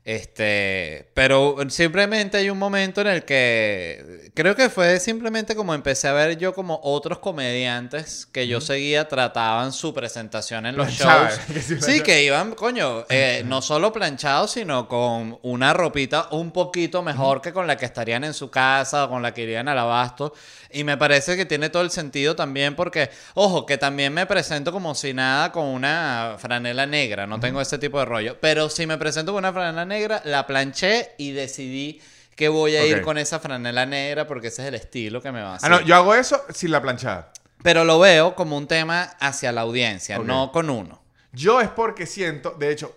[0.04, 6.08] Este, pero simplemente hay un momento en el que creo que fue simplemente como empecé
[6.08, 11.40] a ver yo como otros comediantes que yo seguía trataban su presentación en los shows.
[11.82, 17.40] sí, que iban, coño, eh, no solo planchados, sino con una ropita un poquito mejor
[17.40, 20.34] que con la que estarían en su casa o con la que irían al abasto.
[20.74, 24.72] Y me parece que tiene todo el sentido también porque, ojo, que también me presento
[24.72, 28.38] como si nada con una franela negra, no tengo ese tipo de rollo.
[28.40, 29.91] Pero si me presento con una franela negra,
[30.26, 32.02] la planché y decidí
[32.36, 33.02] que voy a ir Ok.
[33.04, 35.70] con esa franela negra porque ese es el estilo que me va a Ah, hacer.
[35.70, 37.32] no, yo hago eso sin la planchada.
[37.64, 40.26] Pero lo veo como un tema hacia la audiencia, Ok.
[40.26, 41.04] no con uno.
[41.34, 42.96] Yo es porque siento, de hecho,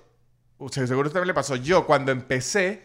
[0.71, 2.83] seguro usted le pasó, yo cuando empecé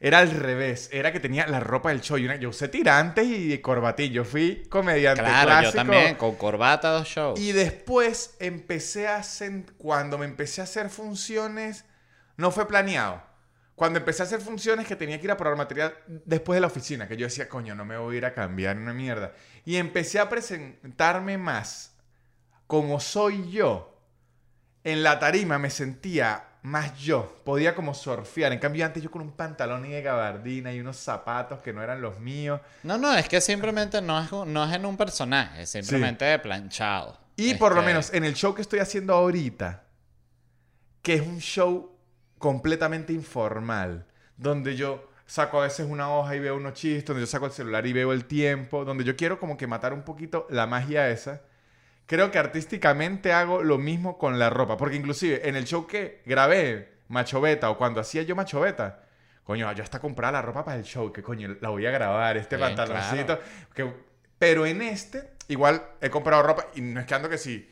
[0.00, 2.18] era al revés, era que tenía la ropa del show.
[2.18, 5.70] Yo usé tirantes y corbatillo, fui comediante Claro, clásico.
[5.70, 7.38] yo también, con corbata, dos shows.
[7.38, 11.84] Y después empecé a hacer, cuando me empecé a hacer funciones,
[12.36, 13.22] no fue planeado.
[13.74, 16.66] Cuando empecé a hacer funciones que tenía que ir a probar material después de la
[16.66, 19.32] oficina, que yo decía, coño, no me voy a ir a cambiar una mierda.
[19.64, 21.94] Y empecé a presentarme más
[22.66, 23.98] como soy yo.
[24.84, 27.40] En la tarima me sentía más yo.
[27.44, 28.52] Podía como surfear.
[28.52, 31.82] En cambio, antes yo con un pantalón y de gabardina y unos zapatos que no
[31.82, 32.60] eran los míos.
[32.82, 37.18] No, no, es que simplemente no es, no es en un personaje, es simplemente planchado.
[37.36, 39.84] Y por lo Este, menos en el show que estoy haciendo ahorita,
[41.00, 41.91] que es un show
[42.42, 44.04] completamente informal,
[44.36, 47.52] donde yo saco a veces una hoja y veo unos chistes, donde yo saco el
[47.52, 51.08] celular y veo el tiempo, donde yo quiero como que matar un poquito la magia
[51.08, 51.42] esa.
[52.04, 56.20] Creo que artísticamente hago lo mismo con la ropa, porque inclusive en el show que
[56.26, 59.04] grabé Macho Beta o cuando hacía yo Macho Beta,
[59.44, 62.36] coño, yo hasta compraba la ropa para el show, que coño, la voy a grabar,
[62.36, 63.38] este Bien, pantaloncito,
[63.72, 63.94] que-
[64.36, 67.70] pero en este igual he comprado ropa y no es que ando que sí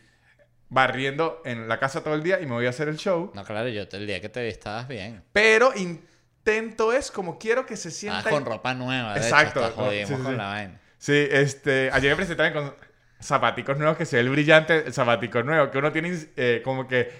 [0.71, 3.45] barriendo en la casa todo el día y me voy a hacer el show, No,
[3.45, 5.23] claro, yo el día que te vi estabas bien.
[5.33, 9.75] pero intento es como quiero que se Estabas sienta con ropa nueva, de Exacto, hecho,
[9.75, 10.39] jodimos sí, sí, con sí.
[10.39, 10.81] la vaina.
[10.99, 12.75] Sí, este, ayer me presenté también con
[13.23, 16.87] zapaticos nuevos que se ve el brillante, el zapatico nuevo, que uno tiene eh, como
[16.89, 17.11] que,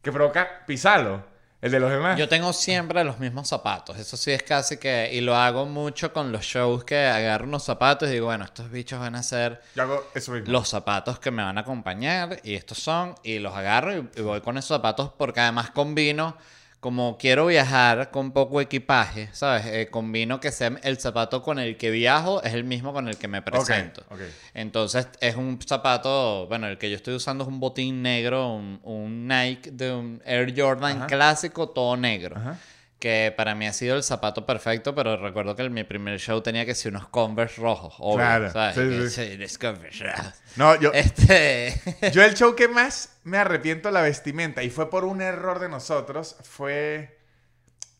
[0.00, 1.24] que provoca pisarlo,
[1.64, 2.18] el de los demás.
[2.18, 5.08] Yo tengo siempre los mismos zapatos, eso sí es casi que...
[5.12, 8.70] Y lo hago mucho con los shows que agarro unos zapatos y digo, bueno, estos
[8.70, 10.52] bichos van a ser Yo hago eso mismo.
[10.52, 14.20] los zapatos que me van a acompañar y estos son y los agarro y, y
[14.20, 16.36] voy con esos zapatos porque además combino
[16.84, 19.64] como quiero viajar con poco equipaje, ¿sabes?
[19.64, 23.16] Eh, combino que sea el zapato con el que viajo es el mismo con el
[23.16, 24.04] que me presento.
[24.52, 28.80] Entonces es un zapato, bueno, el que yo estoy usando es un botín negro, un,
[28.82, 31.06] un Nike de un Air Jordan Ajá.
[31.06, 32.36] clásico, todo negro.
[32.36, 32.58] Ajá.
[32.98, 36.40] Que para mí ha sido el zapato perfecto, pero recuerdo que en mi primer show
[36.40, 39.12] tenía que ser unos Converse rojos, obvio, Claro, ¿sabes?
[39.12, 39.58] sí, sí.
[39.58, 40.34] Converse rojos.
[40.56, 41.74] No, yo, Este.
[42.12, 45.68] yo el show que más me arrepiento la vestimenta y fue por un error de
[45.68, 47.18] nosotros, fue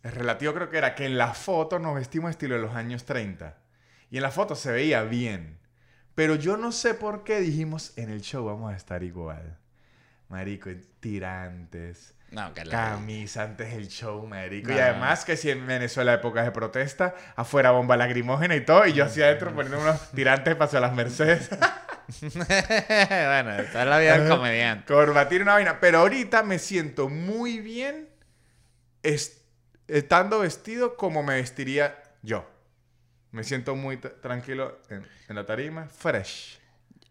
[0.03, 3.59] relativo creo que era que en la foto nos vestimos estilo de los años 30
[4.11, 5.59] y en la foto se veía bien,
[6.15, 9.59] pero yo no sé por qué dijimos en el show vamos a estar igual.
[10.29, 10.71] Marico,
[11.01, 12.91] tirantes, No, que la.
[12.91, 14.71] camisa antes del show, marico.
[14.73, 14.83] Y No.
[14.83, 19.05] además que si en Venezuela épocas de protesta, afuera bomba lacrimógena y todo, y yo
[19.05, 21.49] así adentro poniendo unos tirantes para las Mercedes.
[22.21, 24.93] bueno, esta es la vida del comediante.
[24.93, 25.81] Corbatín y una vaina.
[25.81, 28.09] Pero ahorita me siento muy bien
[29.03, 29.43] est-
[29.89, 32.49] estando vestido como me vestiría yo.
[33.31, 36.61] Me siento muy tranquilo en, en la tarima, fresh.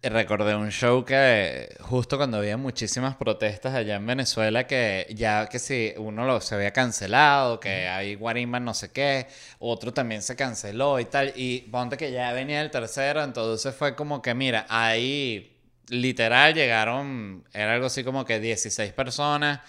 [0.06, 5.60] Recordé un show que justo cuando había muchísimas protestas allá en Venezuela que ya que
[5.60, 9.28] si uno lo, se había cancelado, que hay guarimba no sé qué,
[9.60, 13.96] otro también se canceló y tal, y ponte que ya venía el tercero, entonces fue
[13.96, 19.62] como que mira, ahí literal llegaron, era algo así como que 16 personas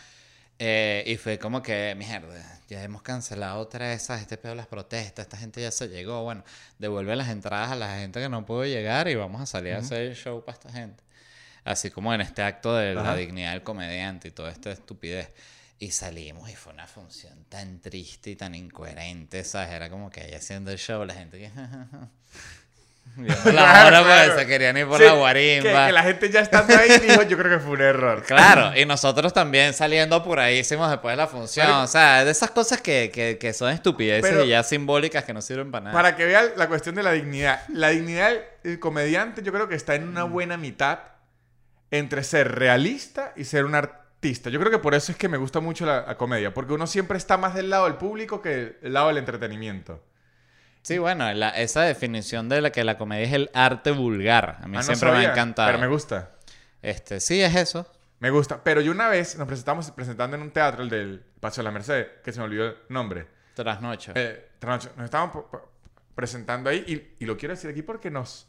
[0.59, 4.23] eh, y fue como que, mierda, ya hemos cancelado otra vez ¿sabes?
[4.23, 6.45] este pedo de las protestas, esta gente ya se llegó, bueno,
[6.79, 9.79] devuelve las entradas a la gente que no pudo llegar y vamos a salir a
[9.79, 11.03] hacer el show para esta gente.
[11.65, 15.33] Así como en este acto de la dignidad del comediante y toda esta estupidez.
[15.79, 19.71] Y salimos y fue una función tan triste y tan incoherente, ¿sabes?
[19.71, 21.51] Era como que ahí haciendo el show, la gente que...
[23.17, 24.39] Viendo la hora porque claro.
[24.39, 25.87] se querían ir por Sí, la que, guarimba.
[25.87, 28.23] que la gente ya estando ahí dijo, yo creo que fue un error.
[28.25, 31.71] Claro, y nosotros también saliendo apuradísimos después de la función.
[31.71, 35.33] O sea, de esas cosas que, que, que son estupideces Pero- y ya simbólicas que
[35.33, 35.95] no sirven para nada.
[35.95, 37.63] Para que vean la cuestión de la dignidad.
[37.69, 38.33] La dignidad
[38.65, 40.99] del comediante yo creo que está en una buena mitad
[41.93, 44.51] entre ser realista y ser un artista.
[44.51, 46.87] Yo creo que por eso es que me gusta mucho la, la comedia, porque uno
[46.89, 50.03] siempre está más del lado del público que del lado del entretenimiento.
[50.85, 54.59] Sí, bueno, la- esa definición de la que la comedia es el arte vulgar.
[54.63, 55.69] A mí Ah, no siempre me ha encantado.
[55.69, 56.31] Pero me gusta.
[56.83, 57.91] Este, sí, es eso.
[58.21, 58.63] Me gusta.
[58.63, 61.71] Pero yo una vez nos presentamos presentando en un teatro, el del Paso de la
[61.71, 63.27] Merced, que se me olvidó el nombre.
[63.55, 64.13] Trasnocho.
[64.15, 64.95] Eh, trasnocho.
[64.97, 65.45] nos estábamos
[66.15, 66.85] presentando ahí
[67.19, 68.47] y, y lo quiero decir aquí porque nos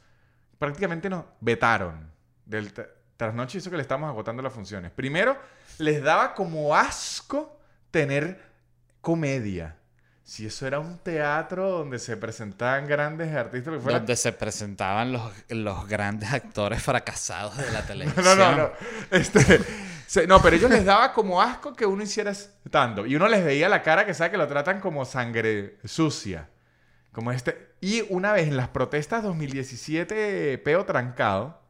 [0.60, 2.12] prácticamente nos vetaron
[2.46, 4.92] del tra- trasnocho eso que le estamos agotando las funciones.
[4.92, 5.38] Primero,
[5.78, 7.60] les daba como asco
[7.92, 8.42] tener
[9.02, 9.78] comedia.
[10.28, 14.00] Si eso era un teatro donde se presentaban grandes artistas, lo que fuera.
[14.00, 18.26] Donde se presentaban los, los grandes actores fracasados de la televisión.
[18.26, 18.70] No, no, no.
[19.12, 19.60] Este,
[20.08, 23.46] se- no, pero ellos les daba como asco que uno hiciera stand Y uno les
[23.46, 26.50] veía la cara que sabe que lo tratan como sangre sucia.
[27.12, 27.76] Como este.
[27.80, 31.62] Y una vez en las protestas 2017, peo trancado.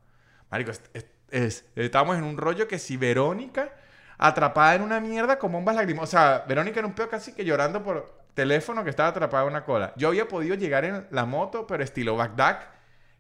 [0.50, 3.74] Marico, es- es- es- estábamos en un rollo que si Verónica
[4.18, 6.08] atrapada en una mierda con bombas lacrimosas.
[6.08, 9.50] O sea, Verónica en un peo casi que llorando por teléfono que estaba atrapada en
[9.50, 9.94] una cola.
[9.96, 12.60] Yo había podido llegar en la moto, pero estilo Bagdad,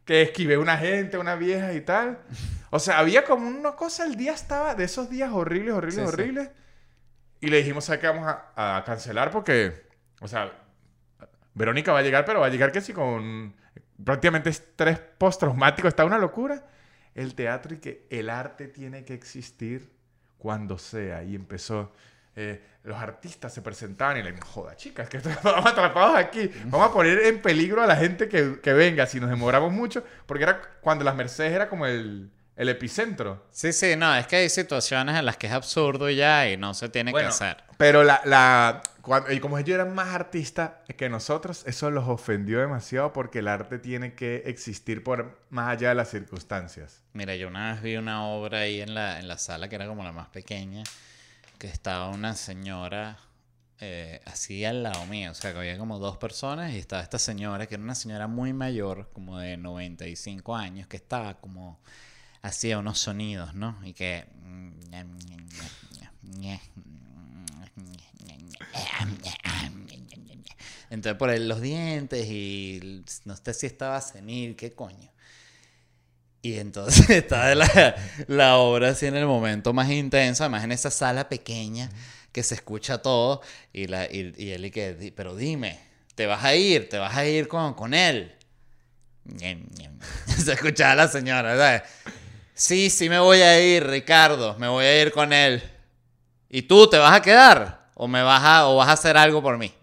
[0.05, 2.19] que esquivé una gente, una vieja y tal.
[2.69, 6.01] O sea, había como una cosa, el día estaba de esos días horribles, horribles, Sí,
[6.01, 6.07] sí.
[6.07, 6.49] horribles.
[7.41, 8.07] Y le dijimos, ¿sabes qué?
[8.07, 9.87] Vamos a, a cancelar porque,
[10.21, 10.51] o sea,
[11.53, 13.55] Verónica va a llegar, pero va a llegar que sí con
[14.03, 15.87] prácticamente estrés postraumático.
[15.87, 16.65] Está una locura.
[17.13, 19.89] El teatro y que el arte tiene que existir
[20.37, 21.23] cuando sea.
[21.23, 21.93] Y empezó...
[22.35, 26.51] eh, los artistas se presentaban y le joda, chicas, que estamos atrapados aquí.
[26.65, 30.03] Vamos a poner en peligro a la gente que, que venga si nos demoramos mucho.
[30.25, 33.45] Porque era cuando las Mercedes era como el, el epicentro.
[33.51, 36.73] Sí, sí, no, es que hay situaciones en las que es absurdo ya y no
[36.73, 37.63] se tiene Bueno, que hacer.
[37.77, 42.59] Pero la, la cuando- y como ellos eran más artistas que nosotros, eso los ofendió
[42.59, 47.01] demasiado porque el arte tiene que existir por más allá de las circunstancias.
[47.13, 49.87] Mira, yo una vez vi una obra ahí en la, en la sala que era
[49.87, 50.83] como la más pequeña,
[51.57, 53.19] que estaba una señora
[53.79, 57.19] eh, así al lado mío, o sea, que había como dos personas y estaba esta
[57.19, 61.79] señora, que era una señora muy mayor, como de 95 años, que estaba como
[62.41, 63.77] hacía unos sonidos, ¿no?
[63.83, 64.25] Y que...
[70.89, 75.11] Entonces por ahí los dientes y no sé si estaba senil, qué coño.
[76.45, 77.95] Y entonces estaba la,
[78.27, 81.89] la obra así en el momento más intenso, además en esa sala pequeña
[82.31, 83.41] que se escucha todo.
[83.73, 85.79] Y, la, y, él y que, "Di- pero dime,
[86.13, 86.87] ¿te vas a ir?
[86.87, 88.35] ¿Te vas a ir con, con él?
[90.37, 91.81] Se escuchaba la señora, ¿sabes?
[92.53, 95.63] Sí, sí me voy a ir, Ricardo, me voy a ir con él.
[96.47, 97.87] ¿Y tú te vas a quedar?
[97.95, 99.73] ¿O me vas a, o vas a hacer algo por mí?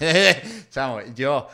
[0.70, 1.46] Chamo, yo...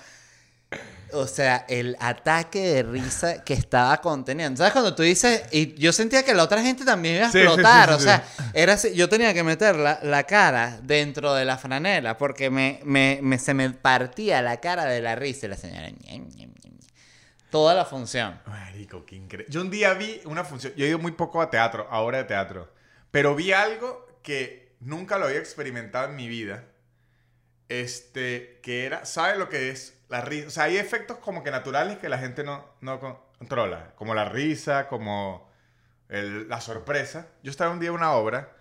[1.15, 4.59] O sea, el ataque de risa que estaba conteniendo.
[4.59, 5.43] ¿Sabes cuando tú dices?
[5.53, 7.89] Y yo sentía que la otra gente también iba a Sí, explotar.
[7.89, 11.45] sí, sí, o sea, era así, yo tenía que meter la, la cara dentro de
[11.45, 15.49] la franela porque me, me, me- se me partía la cara de la risa y
[15.51, 15.89] la señora.
[15.91, 16.51] ñe, ñe, ñe.
[17.51, 18.41] Toda la función.
[18.47, 19.47] Marico, qué increíble.
[19.53, 22.19] Yo un día vi una función, yo he ido muy poco a teatro, a obra
[22.19, 22.73] de teatro,
[23.13, 26.65] pero vi algo que nunca lo había experimentado en mi vida.
[27.69, 30.47] Este, que era, ¿sabe lo que es la risa?
[30.49, 34.15] O sea, hay efectos como que naturales que la gente no, no con- controla, como
[34.15, 35.51] la risa, como
[36.09, 37.29] el- la sorpresa.
[37.43, 38.53] Yo estaba un día en una obra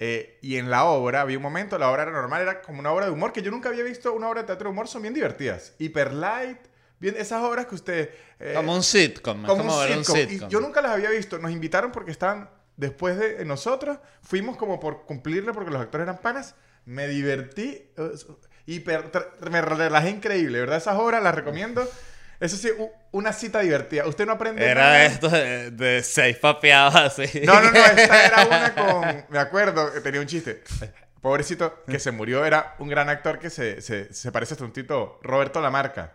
[0.00, 2.90] eh, y en la obra había un momento, la obra era normal, era como una
[2.92, 4.12] obra de humor que yo nunca había visto.
[4.12, 5.74] Una obra de teatro de humor son bien divertidas.
[5.78, 6.58] Hyper light,
[6.98, 8.10] bien, esas obras que usted...
[8.40, 9.44] eh, Como un sitcom.
[9.46, 10.48] como como un sitcom.
[10.48, 11.38] Y yo nunca las había visto.
[11.38, 13.98] Nos invitaron porque estaban después de nosotros.
[14.22, 16.56] Fuimos como por cumplirle porque los actores eran panas.
[16.86, 18.10] Me divertí eh,
[18.66, 20.78] y per- tra- me relajé increíble, ¿verdad?
[20.78, 21.88] Esas obras las recomiendo.
[22.40, 22.68] Eso sí,
[23.12, 24.06] una cita divertida.
[24.06, 25.04] Usted no aprende Era nada.
[25.04, 27.42] esto de, de seis papeados así.
[27.44, 27.78] No, no, no.
[27.96, 29.24] Esta era una con...
[29.30, 30.62] Me acuerdo que tenía un chiste.
[31.20, 32.44] Pobrecito que se murió.
[32.44, 36.14] Era un gran actor que se, se, se parece a un tito Roberto Lamarca.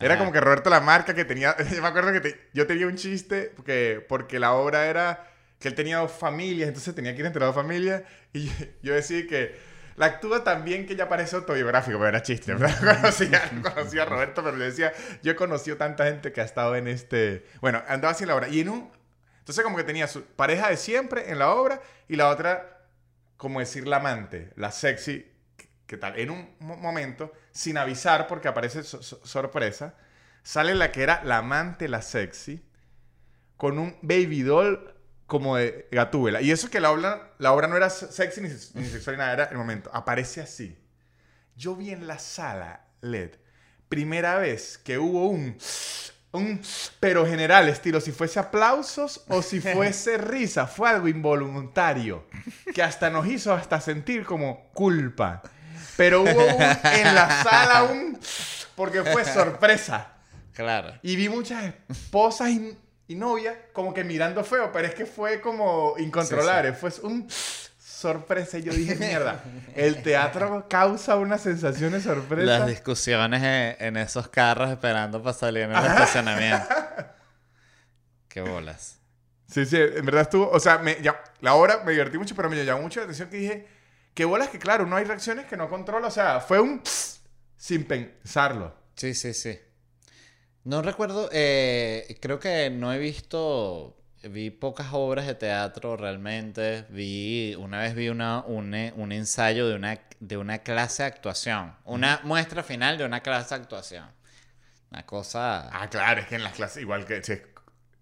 [0.00, 0.20] Era Ajá.
[0.20, 1.56] como que Roberto Lamarca que tenía...
[1.74, 5.68] Yo me acuerdo que te- yo tenía un chiste porque, porque la obra era que
[5.68, 8.02] él tenía dos familias, entonces tenía que ir entre dos familias.
[8.32, 8.52] Y yo,
[8.82, 12.54] yo decía que la actúa tan bien que ya parece autobiográfico, pero era chiste.
[13.00, 14.92] Conocía, conocía a Roberto, pero le decía,
[15.22, 17.46] yo he conocido tanta gente que ha estado en este...
[17.60, 18.48] Bueno, andaba así en la obra.
[18.48, 18.90] Y en un...
[19.38, 22.86] Entonces como que tenía su pareja de siempre en la obra y la otra,
[23.36, 25.30] como decir, la amante, la sexy,
[25.86, 26.18] ¿qué tal?
[26.18, 29.96] En un mo- momento, sin avisar, porque aparece so- so- sorpresa,
[30.42, 32.64] sale la que era la amante, la sexy,
[33.58, 34.93] con un baby doll
[35.38, 36.40] como de gatúbela.
[36.40, 39.18] Y eso que la obra, la obra no era se- sexy ni, ni sexual ni
[39.20, 39.90] nada, era el momento.
[39.92, 40.78] Aparece así.
[41.56, 43.30] Yo vi en la sala LED,
[43.88, 45.56] primera vez que hubo un...
[46.32, 46.60] Un
[46.98, 52.26] pero general, estilo, si fuese aplausos o si fuese risa, fue algo involuntario,
[52.74, 55.42] que hasta nos hizo hasta sentir como culpa.
[55.96, 58.18] Pero hubo un, en la sala un,
[58.74, 60.08] porque fue sorpresa.
[60.52, 60.98] Claro.
[61.02, 62.76] Y vi muchas esposas in-
[63.06, 67.28] y novia como que mirando feo, pero es que fue como incontrolable, fue un
[68.04, 69.42] sorpresa y yo dije, mierda,
[69.74, 72.58] el teatro causa una sensación de sorpresa.
[72.58, 76.66] Las discusiones en, en esos carros esperando para salir en el estacionamiento.
[78.28, 78.98] Qué bolas.
[79.46, 82.50] Sí, sí, en verdad estuvo, o sea, me, ya, la hora me divertí mucho, pero
[82.50, 83.68] me llamó mucho la atención que dije,
[84.12, 86.82] qué bolas que claro, no hay reacciones que no controla, o sea, fue un
[87.56, 88.74] sin pensarlo.
[88.96, 89.58] Sí, sí, sí.
[90.64, 97.54] No recuerdo, eh, creo que no he visto, vi pocas obras de teatro realmente, vi,
[97.54, 102.20] una vez vi una, un, un ensayo de una, de una clase de actuación, una
[102.24, 104.10] muestra final de una clase de actuación.
[104.90, 105.68] Una cosa...
[105.70, 107.22] Ah, claro, es que en las clases igual que...
[107.22, 107.42] Sí, es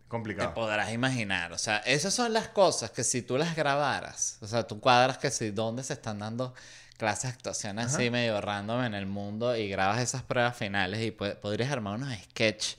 [0.06, 0.50] complicado.
[0.50, 4.46] Te podrás imaginar, o sea, esas son las cosas que si tú las grabaras, o
[4.46, 6.54] sea, tú cuadras que si dónde se están dando
[7.02, 11.10] clases de actuación así medio random en el mundo y grabas esas pruebas finales y
[11.10, 12.76] podrías armar unos sketches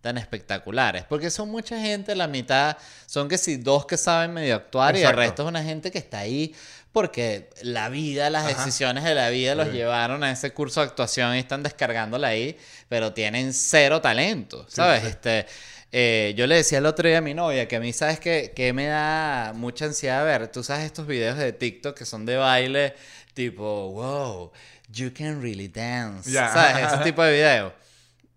[0.00, 1.02] tan espectaculares.
[1.08, 5.02] Porque son mucha gente, la mitad son que si dos que saben medio actuar y
[5.02, 6.54] el resto es una gente que está ahí
[6.92, 11.34] porque la vida, las decisiones de la vida los llevaron a ese curso de actuación
[11.34, 12.56] y están descargándola ahí,
[12.88, 15.02] pero tienen cero talento, ¿sabes?
[15.02, 15.46] Este,
[15.90, 18.52] eh, yo le decía el otro día a mi novia que a mí, ¿sabes qué,
[18.54, 20.46] que me da mucha ansiedad ver?
[20.48, 22.94] Tú sabes estos videos de TikTok que son de baile
[23.34, 24.52] tipo, wow,
[24.92, 26.30] you can really dance.
[26.30, 26.92] ¿Sabes?
[26.92, 27.72] Ese tipo de videos.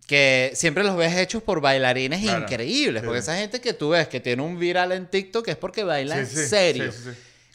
[0.05, 3.03] Que siempre los ves hechos por bailarines increíbles.
[3.03, 6.17] Porque esa gente que tú ves que tiene un viral en TikTok es porque baila
[6.17, 6.91] en serio.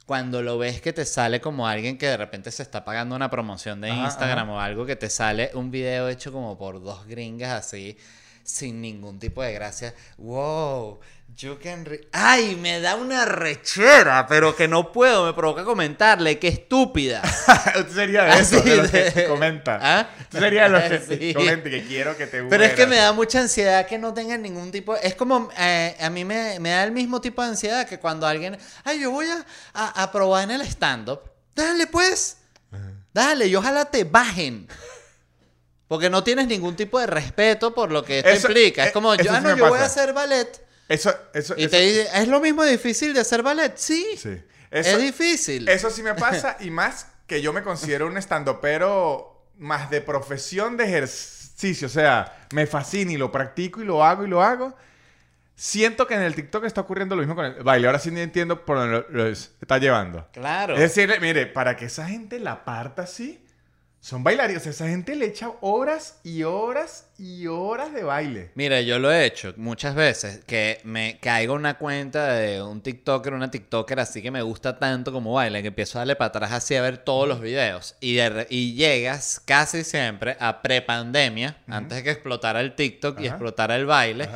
[0.04, 3.30] Cuando lo ves que te sale como alguien que de repente se está pagando una
[3.30, 7.52] promoción de Instagram o algo que te sale un video hecho como por dos gringas
[7.52, 7.96] así,
[8.42, 9.94] sin ningún tipo de gracia.
[10.18, 11.00] Wow,
[11.36, 16.48] You can Ay, me da una rechera, pero que no puedo, me provoca comentarle, qué
[16.48, 17.22] estúpida.
[17.78, 19.78] Usted sería de eso, de los que comenta.
[19.80, 20.10] ¿Ah?
[20.20, 23.12] Usted sería de los que comenta que quiero que te Pero es que me da
[23.12, 24.94] mucha ansiedad que no tengan ningún tipo...
[24.96, 28.58] Es como, eh, a mí me, da el mismo tipo de ansiedad que cuando alguien...
[28.84, 31.20] Ay, yo voy a, a, probar en el stand-up.
[31.54, 32.38] Dale, pues.
[33.14, 34.68] Dale, y ojalá te bajen.
[35.88, 38.82] Porque no tienes ningún tipo de respeto por lo que esto implica.
[38.84, 41.80] Es eh, como, yo, ah, no, yo voy a hacer ballet eso, eso, y te
[41.80, 43.76] dice, ¿es lo mismo difícil de hacer ballet?
[43.76, 44.06] Sí.
[44.16, 44.40] sí.
[44.70, 45.68] es difícil.
[45.68, 50.76] Eso sí me pasa y más que yo me considero un estandopero más de profesión
[50.76, 51.86] de ejercicio.
[51.86, 54.74] O sea, me fascina y lo practico y lo hago y lo hago.
[55.54, 57.86] Siento que en el TikTok está ocurriendo lo mismo con el baile.
[57.86, 60.28] Ahora sí entiendo por dónde lo, está llevando.
[60.32, 60.74] Claro.
[60.74, 63.42] Es decir, mire, para que esa gente la parta así,
[64.02, 64.66] son bailarines.
[64.66, 68.50] Esa gente le echa horas y horas y horas de baile.
[68.56, 70.40] Mira, yo lo he hecho muchas veces.
[70.44, 75.12] Que me caigo una cuenta de un TikToker, una TikToker así que me gusta tanto
[75.12, 77.94] como baila, que empiezo a darle para atrás así a ver todos los videos.
[78.00, 78.18] Y,
[78.50, 83.86] y llegas casi siempre a prepandemia, antes de que explotara el TikTok y explotara el
[83.86, 84.28] baile.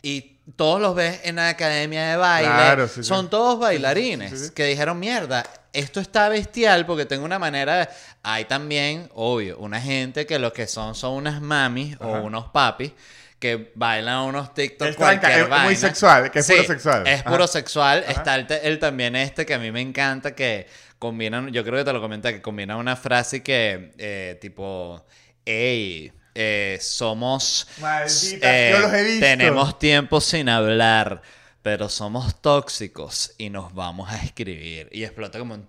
[0.00, 2.88] Y todos los ves en la academia de baile.
[2.88, 5.44] Son todos bailarines que dijeron, mierda,
[5.74, 7.88] esto está bestial porque tengo una manera de...
[8.22, 12.92] Hay también, obvio, una gente que lo que son son unas mamis o unos papis
[13.38, 17.06] que bailan unos TikTok es cualquier es muy sexual, que es puro sexual.
[17.06, 18.04] Es puro sexual.
[18.08, 20.66] Está el, también este que a mí me encanta que
[20.98, 25.04] combinan, yo creo que te lo comenté, que combina una frase que eh, tipo,
[25.44, 27.68] hey, eh, somos...
[27.80, 29.20] Maldita, yo los he visto.
[29.20, 31.20] Tenemos tiempo sin hablar
[31.64, 34.90] pero somos tóxicos y nos vamos a escribir.
[34.92, 35.66] Y explota como un...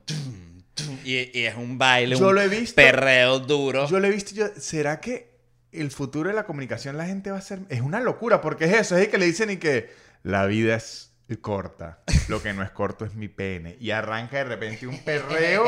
[1.06, 3.88] y, es un baile, yo un lo he visto, perreo duro.
[3.88, 4.48] Yo lo he visto yo...
[4.58, 5.32] ¿Será que
[5.72, 7.60] el futuro de la comunicación la gente va a ser...
[7.70, 9.90] Es una locura, porque es eso, es que le dicen y que
[10.22, 12.02] la vida es corta.
[12.28, 13.78] Lo que no es corto es mi pene.
[13.80, 15.64] Y arranca de repente un perreo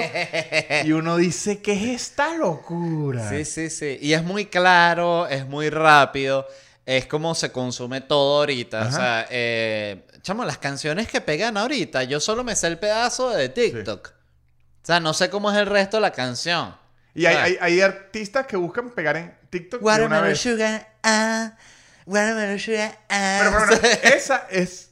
[0.83, 3.29] y uno dice, ¿qué es esta locura?
[3.29, 3.97] Sí, sí, sí.
[4.01, 6.45] Y es muy claro, es muy rápido
[6.87, 8.87] es como se consume todo ahorita.
[8.87, 13.29] O sea, eh, chamo, las canciones que pegan ahorita, yo solo me sé el pedazo
[13.29, 14.09] de TikTok.
[14.09, 16.75] O sea, no sé cómo es el resto de la canción.
[17.13, 19.81] Y hay, hay, artistas que buscan pegar en TikTok.
[19.81, 21.53] Watermelon Sugar, ah.
[22.05, 23.39] Watermelon Sugar, ah.
[23.41, 24.91] Pero, pero esa es.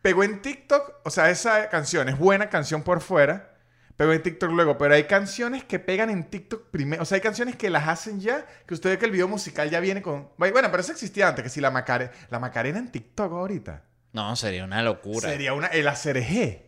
[0.00, 3.54] Pegó en TikTok, o sea, esa canción es buena canción por fuera
[3.96, 7.02] Pegó en TikTok luego, pero hay canciones que pegan en TikTok primero.
[7.02, 9.70] O sea, hay canciones que las hacen ya, que usted ve que el video musical
[9.70, 10.30] ya viene con...
[10.36, 12.10] Bueno, pero eso existía antes, que si la Macarena...
[12.28, 13.84] La Macarena en TikTok ahorita.
[14.14, 15.28] No, sería una locura.
[15.28, 15.66] Sería una...
[15.66, 16.62] El ACRG.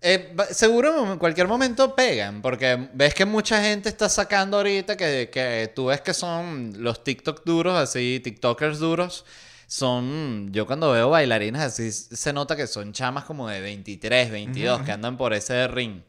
[0.00, 5.28] Eh, seguro en cualquier momento pegan, porque ves que mucha gente está sacando ahorita que,
[5.32, 9.24] que tú ves que son los TikTok duros, así, TikTokers duros
[9.66, 14.82] son, yo cuando veo bailarinas así, se nota que son chamas como de 23, 22,
[14.82, 16.00] que andan por ese ring.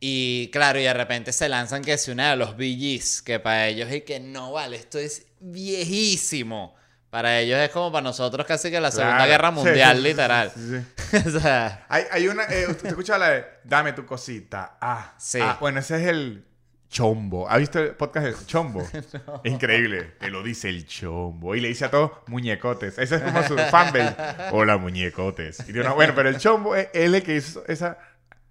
[0.00, 3.68] Y claro, y de repente se lanzan que es una de los BGs, que para
[3.68, 6.74] ellos es que no vale, esto es viejísimo.
[7.10, 9.30] Para ellos es como para nosotros casi que la Segunda Claro.
[9.30, 10.52] Guerra Mundial, sí, sí, literal.
[10.54, 12.44] sí, o sea, Hay, hay una.
[12.44, 14.76] eh, ¿Usted escucha la de Dame tu cosita?
[14.80, 15.40] Ah, Sí.
[15.42, 16.44] ah, bueno, ese es el
[16.88, 17.48] Chombo.
[17.48, 18.82] ¿Ha visto el podcast del Chombo?
[19.44, 20.14] Es increíble.
[20.20, 21.54] Te lo dice el Chombo.
[21.54, 22.98] Y le dice a todos muñecotes.
[22.98, 24.14] Ese es como su fanbase.
[24.52, 25.68] Hola, muñecotes.
[25.68, 27.98] Y bueno, pero el Chombo es él el que hizo esa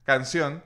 [0.06, 0.64] canción.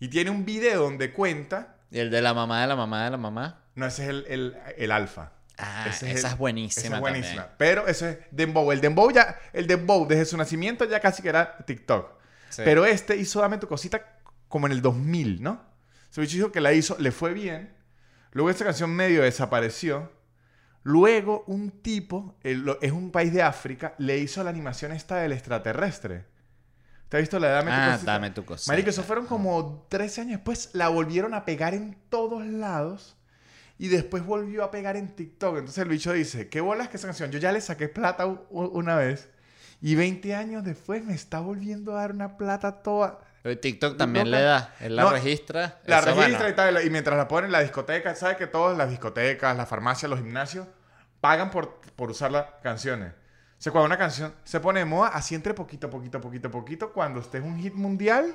[0.00, 1.76] Y tiene un video donde cuenta.
[1.90, 3.60] y el de la mamá de la mamá de la mamá.
[3.76, 5.30] No, ese es el, el, el alfa.
[5.58, 7.34] Ah, esa el- es buenísima esa es buenísima.
[7.42, 7.56] también.
[7.58, 8.72] Pero ese es Dembow.
[8.72, 12.10] El Dembow ya, el Dembow desde su nacimiento ya casi que era TikTok.
[12.50, 12.62] Sí.
[12.64, 15.62] Pero este hizo Dame tu cosita como en el 2000, ¿no?
[16.10, 17.74] Se bicho dijo que la hizo, le fue bien.
[18.32, 20.12] Luego esta canción medio desapareció.
[20.82, 25.16] Luego un tipo, el- lo- es un país de África, le hizo la animación esta
[25.16, 26.26] del extraterrestre.
[27.08, 28.12] ¿Te has visto la de Dame tu Ah, cosita?
[28.12, 28.72] dame tu cosita.
[28.72, 30.70] Marico, eso fueron como 13 años después.
[30.74, 33.16] La volvieron a pegar en todos lados.
[33.78, 35.58] Y después volvió a pegar en TikTok.
[35.58, 37.30] Entonces el bicho dice, ¿qué bolas que esa canción?
[37.30, 39.28] Yo ya le saqué plata una vez.
[39.80, 43.20] Y 20 años después me está volviendo a dar una plata toda...
[43.60, 44.74] TikTok también le da.
[44.80, 45.80] Él la No, registra.
[45.84, 46.86] La registra bueno, y tal.
[46.86, 50.18] Y mientras la ponen en la discoteca, ¿sabes que todas las discotecas, las farmacias, los
[50.18, 50.66] gimnasios
[51.20, 53.12] pagan por, por usar las canciones?
[53.12, 56.92] O sea, cuando una canción se pone de moda, así entre poquito, poquito, poquito, poquito,
[56.92, 58.34] cuando esté un hit mundial,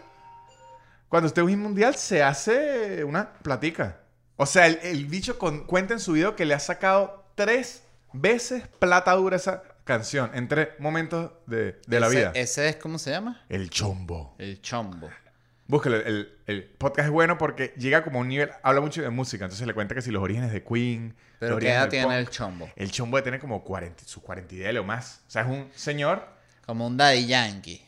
[1.07, 3.98] cuando esté un hit mundial, se hace una platica.
[4.41, 7.83] O sea, el, el bicho con- cuenta en su video que le ha sacado tres
[8.13, 12.31] veces plata dura esa canción entre momentos de, de la vida.
[12.35, 13.43] Ese es, ¿cómo se llama?
[13.49, 14.35] El chombo.
[14.37, 15.09] El chombo.
[15.67, 19.09] Búsquelo, el, el podcast es bueno porque llega como a un nivel, habla mucho de
[19.09, 22.17] música, entonces le cuenta que si los orígenes de Queen, Pero los ¿qué edad tiene
[22.17, 22.69] el chombo?
[22.77, 25.21] El chombo de tener como 40, sus 40 y o más.
[25.27, 26.25] O sea, es un señor,
[26.65, 27.85] Como un Daddy Yankee.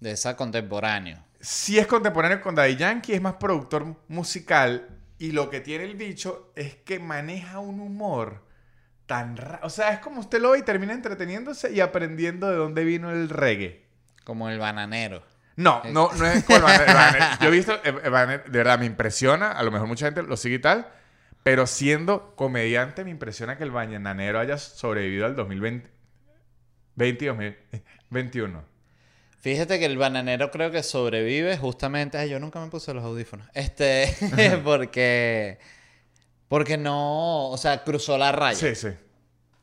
[0.00, 1.18] De esa contemporáneo.
[1.38, 4.88] si es contemporáneo con Daddy Yankee, es más productor musical
[5.22, 8.44] y lo que tiene el bicho es que maneja un humor
[9.06, 9.60] tan raro.
[9.62, 13.10] O sea, es como usted lo ve y termina entreteniéndose y aprendiendo de dónde vino
[13.12, 13.84] el reggae.
[14.24, 15.22] Como el bananero.
[15.54, 17.22] No, no, no es como el Banner.
[17.40, 20.24] Yo he visto, el- el Banner, de verdad me impresiona, a lo mejor mucha gente
[20.24, 20.88] lo sigue y tal,
[21.44, 25.88] pero siendo comediante me impresiona que el Bananero haya sobrevivido al 2020
[26.96, 28.64] 20 y 2021.
[29.42, 32.16] Fíjate que el bananero creo que sobrevive justamente.
[32.16, 33.46] Ay, yo nunca me puse los audífonos.
[33.54, 34.14] Este,
[34.64, 35.58] porque.
[36.48, 37.48] Porque no.
[37.50, 38.56] O sea, cruzó la raya.
[38.58, 38.88] Sí, sí.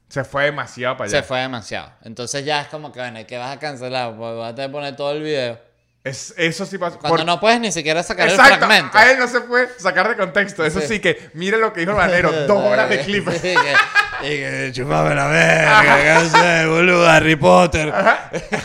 [0.10, 1.22] Se fue demasiado para allá.
[1.22, 1.92] Se fue demasiado.
[2.04, 4.18] Entonces ya es como que, bueno, ¿qué vas a cancelar?
[4.18, 5.60] Pues vas a tener que poner todo el video.
[6.04, 6.98] Es- eso sí pasó.
[7.00, 8.98] Cuando por- no puedes ni siquiera sacar el Exacto, fragmento.
[8.98, 10.66] a él no se puede sacar de contexto.
[10.66, 11.00] Eso sí, Sí.
[11.00, 13.30] que mire lo que dijo el Banero, dos horas de clip.
[13.30, 13.74] Sí, que-
[14.22, 17.94] y que chupame la verga, que sé, boludo, Harry Potter.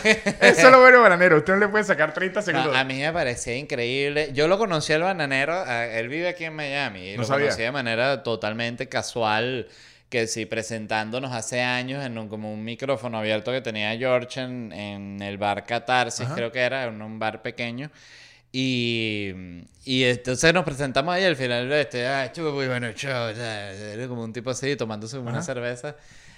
[0.03, 1.37] Eso es lo bueno Bananero.
[1.37, 2.75] Usted no le puede sacar 30 No, segundos.
[2.75, 4.29] a mí me parecía increíble.
[4.33, 7.45] Yo lo conocí al bananero, él vive aquí en Miami, y No lo sabía.
[7.47, 9.67] conocí de manera totalmente casual,
[10.09, 14.71] que sí, presentándonos hace años en un, como un micrófono abierto que tenía George en,
[14.71, 16.35] en el bar Catarsis, Ajá.
[16.35, 17.89] creo que era, en un bar pequeño.
[18.57, 19.33] Y,
[19.83, 24.07] y entonces nos presentamos ahí al final este, ah, muy bueno el show, ya, era
[24.07, 25.41] como un tipo así tomándose una Ajá.
[25.41, 25.97] cerveza.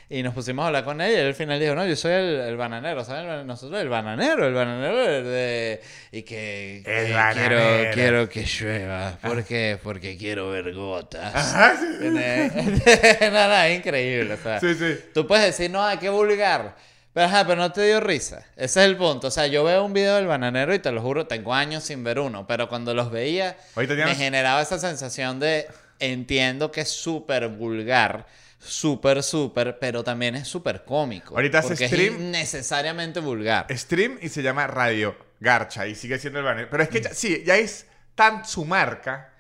[0.10, 2.14] Y nos pusimos a hablar con él y él al final dijo, no, yo soy
[2.14, 3.46] el, el bananero, ¿sabes?
[3.46, 4.96] Nosotros el bananero, el bananero
[5.30, 5.80] de...
[6.12, 7.94] Y que, que El quiero, bananero.
[7.94, 9.20] quiero que llueva.
[9.22, 9.78] ¿Por qué?
[9.84, 11.36] Porque quiero ver gotas.
[11.36, 12.18] Ajá, sí, sí.
[12.88, 14.34] Es increíble.
[14.34, 14.96] O sea, Sí, sí.
[15.14, 16.76] Tú puedes decir, no, hay que vulgar.
[17.18, 18.46] Pero, ajá, pero no te dio risa.
[18.56, 19.30] Ese es el punto.
[19.30, 22.04] O sea, yo veo un video del bananero y te lo juro, tengo años sin
[22.04, 22.46] ver uno.
[22.46, 25.66] Pero cuando los veía, me generaba esa sensación de
[25.98, 28.28] entiendo que es súper vulgar.
[28.60, 31.34] Súper, súper, pero también es súper cómico.
[31.34, 32.14] Ahorita hace stream.
[32.14, 33.66] es innecesariamente vulgar.
[33.76, 36.70] stream y se llama Radio Garcha y sigue siendo el banner.
[36.70, 39.34] Pero es que ya, sí, ya es tan su marca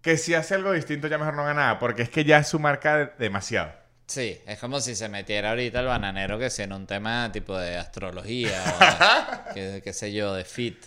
[0.00, 2.48] que si hace algo distinto ya mejor no haga nada, porque es que ya es
[2.48, 3.80] su marca de- demasiado.
[4.12, 7.56] Sí, es como si se metiera ahorita el bananero que sea en un tema tipo
[7.56, 8.62] de astrología
[9.50, 10.84] o de, qué sé yo, de fit.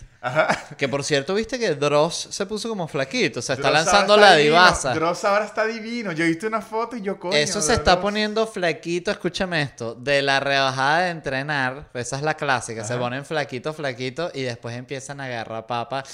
[0.78, 4.16] Que por cierto, viste que Dross se puso como flaquito, o sea, está Dross lanzando
[4.16, 4.54] la divino.
[4.54, 4.94] divasa.
[4.94, 6.12] Dross ahora está divino.
[6.12, 7.36] Yo he visto una foto y yo coño.
[7.36, 12.34] Eso se está poniendo flaquito, escúchame esto, de la rebajada de entrenar, esa es la
[12.34, 13.02] clásica, se Ajá.
[13.02, 16.04] ponen flaquito, flaquito y después empiezan a agarrar papa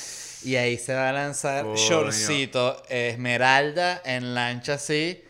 [0.44, 5.22] y ahí se va a lanzar shortcito, esmeralda en lancha así,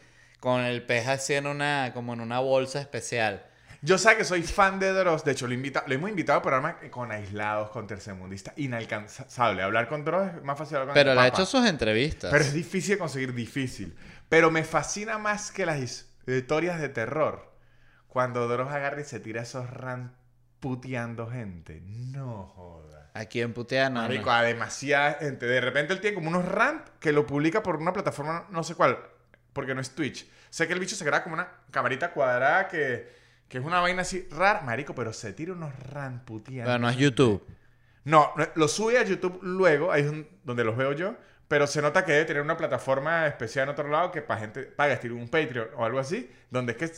[0.43, 3.47] con el pez así en una, como en una bolsa especial.
[3.81, 5.25] Yo sé que soy fan de Dross.
[5.25, 8.53] De hecho, lo, invita, lo hemos invitado a programa con aislados, con tercermundistas.
[8.57, 9.63] Inalcanzable.
[9.63, 12.33] Hablar con Dross es más fácil hablar con Pero le ha hecho sus entrevistas.
[12.33, 13.97] Pero es difícil de conseguir, difícil.
[14.29, 17.53] Pero me fascina más que las his- historias de terror.
[18.09, 20.13] Cuando Dross agarra y se tira esos rant
[20.59, 21.83] puteando gente.
[21.87, 23.11] No joda.
[23.15, 24.01] Aquí en Putea no.
[24.03, 24.33] Marico, no.
[24.33, 25.47] a demasiada gente.
[25.47, 28.75] De repente él tiene como unos rant que lo publica por una plataforma, no sé
[28.75, 28.99] cuál,
[29.53, 30.29] porque no es Twitch.
[30.51, 33.09] Sé que el bicho se graba como una camarita cuadrada que,
[33.49, 36.67] que es una vaina así rara, marico, pero se tira unos ramputías.
[36.67, 37.47] Pero no es YouTube.
[38.05, 42.05] No, lo sube a YouTube luego, ahí es donde los veo yo, pero se nota
[42.05, 45.29] que debe tener una plataforma especial en otro lado que para gente paga, estilo un
[45.29, 46.91] Patreon o algo así, donde es que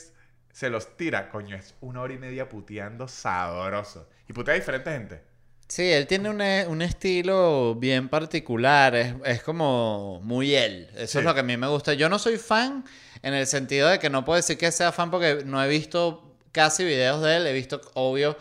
[0.52, 4.08] se los tira, coño, es una hora y media puteando sabroso.
[4.28, 5.33] Y putea a diferente gente.
[5.68, 10.88] Sí, él tiene un, e- un estilo bien particular, es, es como muy él.
[10.94, 11.18] Eso Sí.
[11.18, 11.94] es lo que a mí me gusta.
[11.94, 12.84] Yo no soy fan
[13.22, 16.36] en el sentido de que no puedo decir que sea fan porque no he visto
[16.52, 18.36] casi videos de él, he visto, obvio,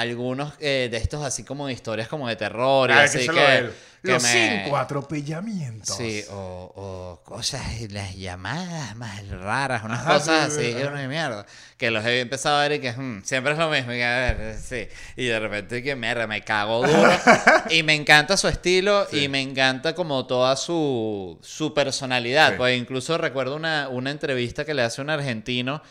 [0.00, 3.72] algunos eh, de estos así como de historias como de terror y así que, él.
[4.04, 5.96] que Los me- cinco atropellamientos.
[5.96, 10.92] Sí, o, o cosas, las llamadas más raras, unas Ajá, cosas sí, sí, así, ajá.
[10.92, 11.46] una mierda.
[11.78, 13.92] Que los he empezado a ver y que hmm, siempre es lo mismo.
[13.92, 14.86] Y, que, a ver, sí.
[15.16, 17.10] y de repente que mierda, me cago duro.
[17.70, 19.24] y me encanta su estilo Sí.
[19.24, 22.56] y me encanta como toda su, su personalidad.
[22.56, 25.82] Pues incluso recuerdo una, una entrevista que le hace un argentino.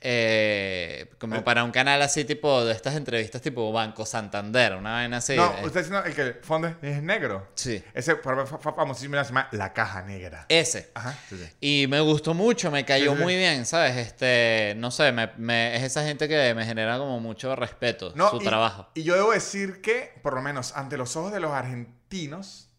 [0.00, 1.42] Eh, como Eh.
[1.42, 5.34] para un canal así tipo de estas entrevistas tipo Banco Santander, una vaina así.
[5.36, 7.48] No, usted diciendo el que fondo es negro.
[7.54, 7.82] Sí.
[7.94, 10.46] Ese famosísimo, se llama La Caja Negra.
[10.48, 10.90] Ese.
[10.94, 11.50] Ajá, sí, sí.
[11.60, 13.96] Y me gustó mucho, me cayó Sí, muy bien, ¿sabes?
[13.96, 18.30] Este, no sé, me, me- es esa gente que me genera como mucho respeto, No,
[18.30, 18.88] su y- trabajo.
[18.94, 22.70] Y yo debo decir que, por lo menos ante los ojos de los argentinos,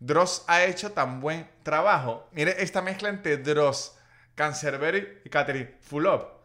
[0.00, 2.28] Dross ha hecho tan buen trabajo.
[2.32, 3.94] Mire esta mezcla entre Dross,
[4.36, 6.37] Cancerbero y Catherine Fulop.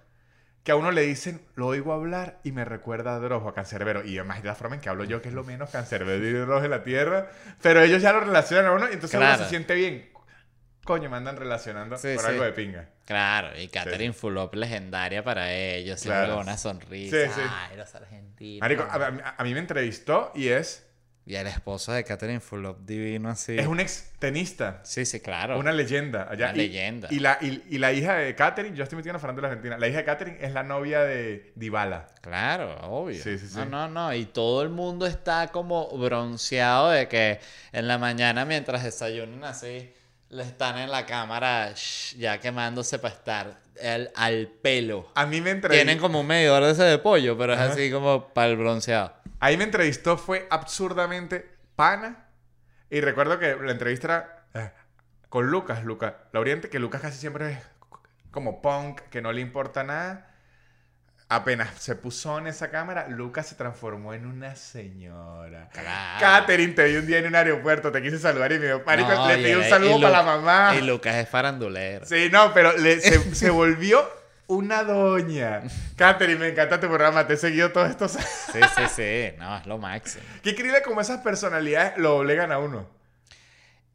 [0.63, 3.53] Que a uno le dicen, lo oigo hablar y me recuerda a Dross o a
[3.53, 4.05] Cancerbero.
[4.05, 6.31] Y además de la forma en que hablo yo, que es lo menos Cancerbero y
[6.31, 7.29] Dross de la tierra.
[7.61, 10.09] Pero ellos ya lo relacionan a uno y entonces uno se siente bien.
[10.85, 12.29] Coño, me andan relacionando Sí, por sí.
[12.29, 12.89] algo de pinga.
[13.05, 16.35] Claro, y Catherine Fulop legendaria para ellos, siempre Claro.
[16.35, 17.17] con una sonrisa.
[17.69, 18.61] Ay, los argentinos.
[18.61, 20.85] Marico, a, a- a mí me entrevistó y es,
[21.25, 23.57] Y el esposo de Catherine Fulop divino así.
[23.57, 24.81] es un ex tenista.
[24.83, 25.57] Sí, sí, claro.
[25.57, 26.27] Una leyenda.
[26.29, 26.47] Allá.
[26.47, 27.07] Una Y- leyenda.
[27.11, 29.77] Y la, y, y la hija de Katherine, yo estoy metido en la farándula argentina.
[29.77, 32.07] La hija de Katherine es la novia de Dybala.
[32.21, 33.23] Claro, obvio.
[33.23, 33.55] Sí, sí, sí.
[33.55, 34.13] No, no, no.
[34.13, 37.39] Y todo el mundo está como bronceado de que
[37.71, 39.93] en la mañana mientras desayunan así,
[40.29, 45.09] le están en la cámara shh, ya quemándose para estar el- al pelo.
[45.15, 45.85] A mí me entrevistó.
[45.85, 47.71] Tienen como un medidor de ese de pollo, pero es Ajá.
[47.71, 49.13] así como para el bronceado.
[49.43, 52.27] Ahí me entrevistó, fue absurdamente pana.
[52.89, 54.07] Y recuerdo que la entrevista
[54.53, 54.71] era eh,
[55.27, 57.59] con Lucas, Lucas Lauriente, que Lucas casi siempre es
[58.31, 60.29] como punk, que no le importa nada.
[61.27, 65.69] Apenas se puso en esa cámara, Lucas se transformó en una señora.
[65.73, 66.19] Claro.
[66.19, 69.09] Katherine, te vi un día en un aeropuerto, te quise saludar y me dijo, marico,
[69.13, 70.75] No, le pedí un saludo Lu- para la mamá.
[70.75, 72.05] Y Lucas es farandulero.
[72.05, 74.07] Sí, no, pero le- se, se volvió
[74.47, 75.61] una doña.
[75.95, 78.29] Katherine, me encanta tu programa, te he seguido todos estos años.
[78.51, 79.35] Sí, sí, sí.
[79.37, 80.23] No, es lo máximo.
[80.41, 82.87] Qué increíble cómo esas personalidades lo obligan a uno.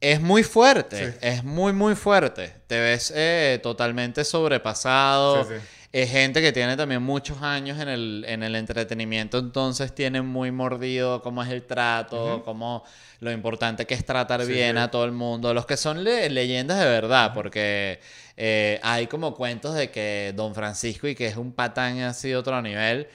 [0.01, 1.19] Es muy fuerte, Sí.
[1.23, 2.55] es muy, muy fuerte.
[2.69, 5.45] Te ves eh, totalmente sobrepasado.
[5.45, 5.65] Sí, sí.
[5.91, 10.53] Es gente que tiene también muchos años en el, en el entretenimiento, entonces tiene muy
[10.53, 12.85] mordido cómo es el trato, cómo
[13.21, 15.55] lo importante que es tratar bien a todo el mundo.
[15.55, 18.01] Los que son le- leyendas de verdad, porque
[18.41, 22.37] eh, hay como cuentos de que Don Francisco y que es un patán así de
[22.37, 23.09] otro nivel,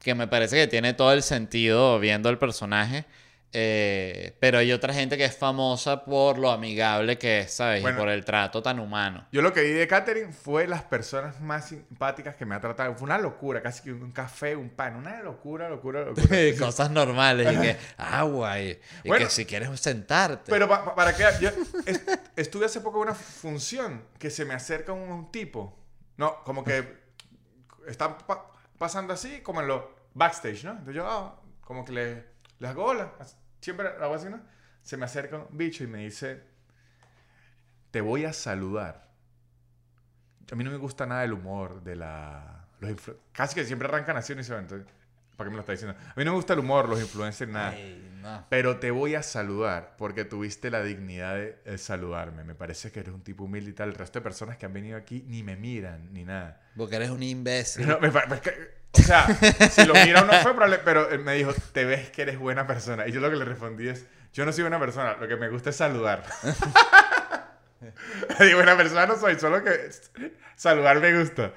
[0.00, 3.04] que me parece que tiene todo el sentido viendo el personaje.
[3.54, 7.80] Eh, pero hay otra gente que es famosa por lo amigable que es, ¿sabes?
[7.82, 7.96] Bueno.
[7.96, 9.26] y por el trato tan humano.
[9.32, 12.94] Yo lo que vi de Katherine fue las personas más simpáticas que me ha tratado.
[12.94, 16.26] Fue una locura, casi que un café, un pan, una locura, locura, locura.
[16.58, 19.24] cosas normales y que agua y, y Bueno.
[19.26, 20.50] que si quieres sentarte.
[20.50, 21.50] Pero pa- pa- para qué, yo
[21.86, 25.78] est- estuve hace poco en una función que se me acerca un, un tipo.
[26.16, 27.02] No, como que
[27.86, 29.82] están pa- pasando así, como en los
[30.14, 30.70] backstage, ¿no?
[30.72, 33.12] Entonces yo, ah, como que le, hago hola.
[33.64, 34.40] Siempre hago así, ¿no?
[34.82, 36.42] Se me acerca un bicho y me dice,
[37.90, 39.08] te voy a saludar.
[40.52, 42.66] A mí no me gusta nada el humor de la...
[42.80, 44.64] Los influ- Casi que siempre arrancan así van.
[44.64, 44.86] Entonces,
[45.34, 45.96] ¿para qué me lo está diciendo?
[45.98, 47.70] A mí no me gusta el humor, los influencers, nada.
[47.70, 48.44] Ay, no.
[48.50, 52.44] Pero te voy a saludar porque tuviste la dignidad de, de saludarme.
[52.44, 53.88] Me parece que eres un tipo humilde y tal.
[53.88, 56.60] El resto de personas que han venido aquí ni me miran ni nada.
[56.76, 57.88] Porque eres un imbécil.
[57.88, 58.10] No, me
[58.42, 59.26] que- o sea,
[59.70, 62.38] si lo mira o no fue probable, pero él me dijo, te ves que eres
[62.38, 63.06] buena persona.
[63.06, 65.48] Y yo lo que le respondí es, yo no soy buena persona, lo que me
[65.48, 66.24] gusta es saludar.
[68.40, 69.90] Digo, buena persona no soy, solo que
[70.56, 71.52] saludar me gusta.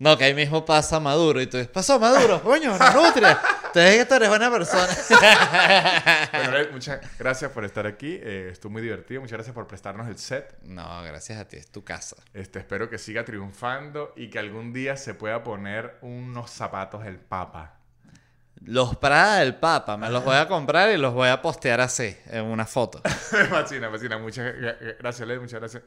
[0.00, 3.40] No, que ahí mismo pasa Maduro y tú dices, pasó Maduro, coño, una nutria.
[3.72, 4.86] Que tú eres buena persona.
[6.32, 8.18] Bueno, muchas gracias por estar aquí.
[8.22, 9.20] eh, estuvo muy divertido.
[9.20, 10.56] Muchas gracias por prestarnos el set.
[10.62, 12.16] No, gracias a ti, es tu casa.
[12.34, 17.18] Este, espero que siga triunfando y que algún día se pueda poner unos zapatos el
[17.18, 17.78] Papa.
[18.64, 22.16] Los Prada del Papa, me los voy a comprar y los voy a postear así,
[22.26, 23.00] en una foto.
[23.32, 24.18] me fascina, me fascina.
[24.18, 25.40] Muchas gra- gracias, Led.
[25.40, 25.82] Muchas gracias.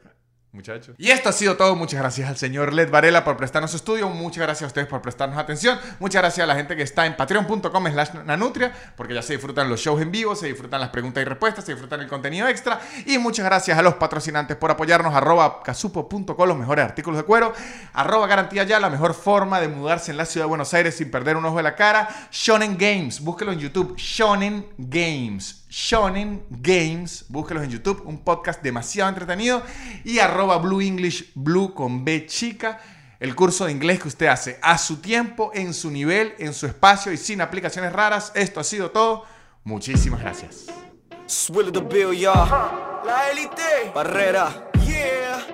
[0.52, 0.94] Muchachos.
[0.98, 1.74] Y esto ha sido todo.
[1.76, 4.08] Muchas gracias al señor Led Varela por prestarnos su estudio.
[4.08, 5.78] Muchas gracias a ustedes por prestarnos atención.
[5.98, 9.68] Muchas gracias a la gente que está en patreon.com slash nanutria, porque ya se disfrutan
[9.68, 12.80] los shows en vivo, se disfrutan las preguntas y respuestas, se disfrutan el contenido extra.
[13.06, 15.14] Y muchas gracias a los patrocinantes por apoyarnos.
[15.14, 17.52] Arroba casupo.com, los mejores artículos de cuero.
[17.92, 21.10] Arroba garantía ya, la mejor forma de mudarse en la ciudad de Buenos Aires sin
[21.10, 22.08] perder un ojo de la cara.
[22.30, 23.96] Shonen Games, búsquelo en YouTube.
[23.96, 25.57] Shonen Games.
[25.68, 29.62] Shonen Games, búsquelos en YouTube, un podcast demasiado entretenido.
[30.04, 32.80] Y arroba Blue English, Blue con B chica,
[33.20, 36.66] el curso de inglés que usted hace a su tiempo, en su nivel, en su
[36.66, 38.32] espacio y sin aplicaciones raras.
[38.34, 39.24] Esto ha sido todo.
[39.64, 40.66] Muchísimas gracias.
[41.26, 42.48] Swill the bill, y'all.
[43.04, 43.92] La élite.
[43.94, 44.70] Barrera.
[44.86, 45.44] Yeah.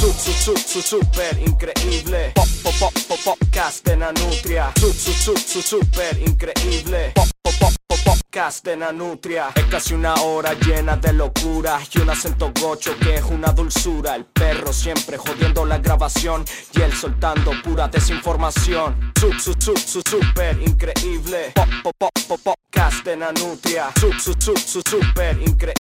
[0.00, 0.14] Shit.
[0.14, 2.32] Su, su, su, su, super increíble.
[2.34, 4.72] Pop, pop, pop, pop, podcast de Nanutria.
[4.80, 7.12] Su, su, su, su, super increíble.
[7.14, 9.50] Pop, pop, pop, pop, podcast de Nanutria.
[9.54, 14.16] Es casi una hora llena de locura y un acento gocho que es una dulzura.
[14.16, 19.12] El perro siempre jodiendo la grabación y él soltando pura desinformación.
[19.20, 21.52] Su, su, su, su, super increíble.
[21.54, 22.40] Pop, pop, pop, pop,
[22.80, 23.90] podcast de Nanutria.
[24.00, 25.60] Su, su, su, su, super increíble.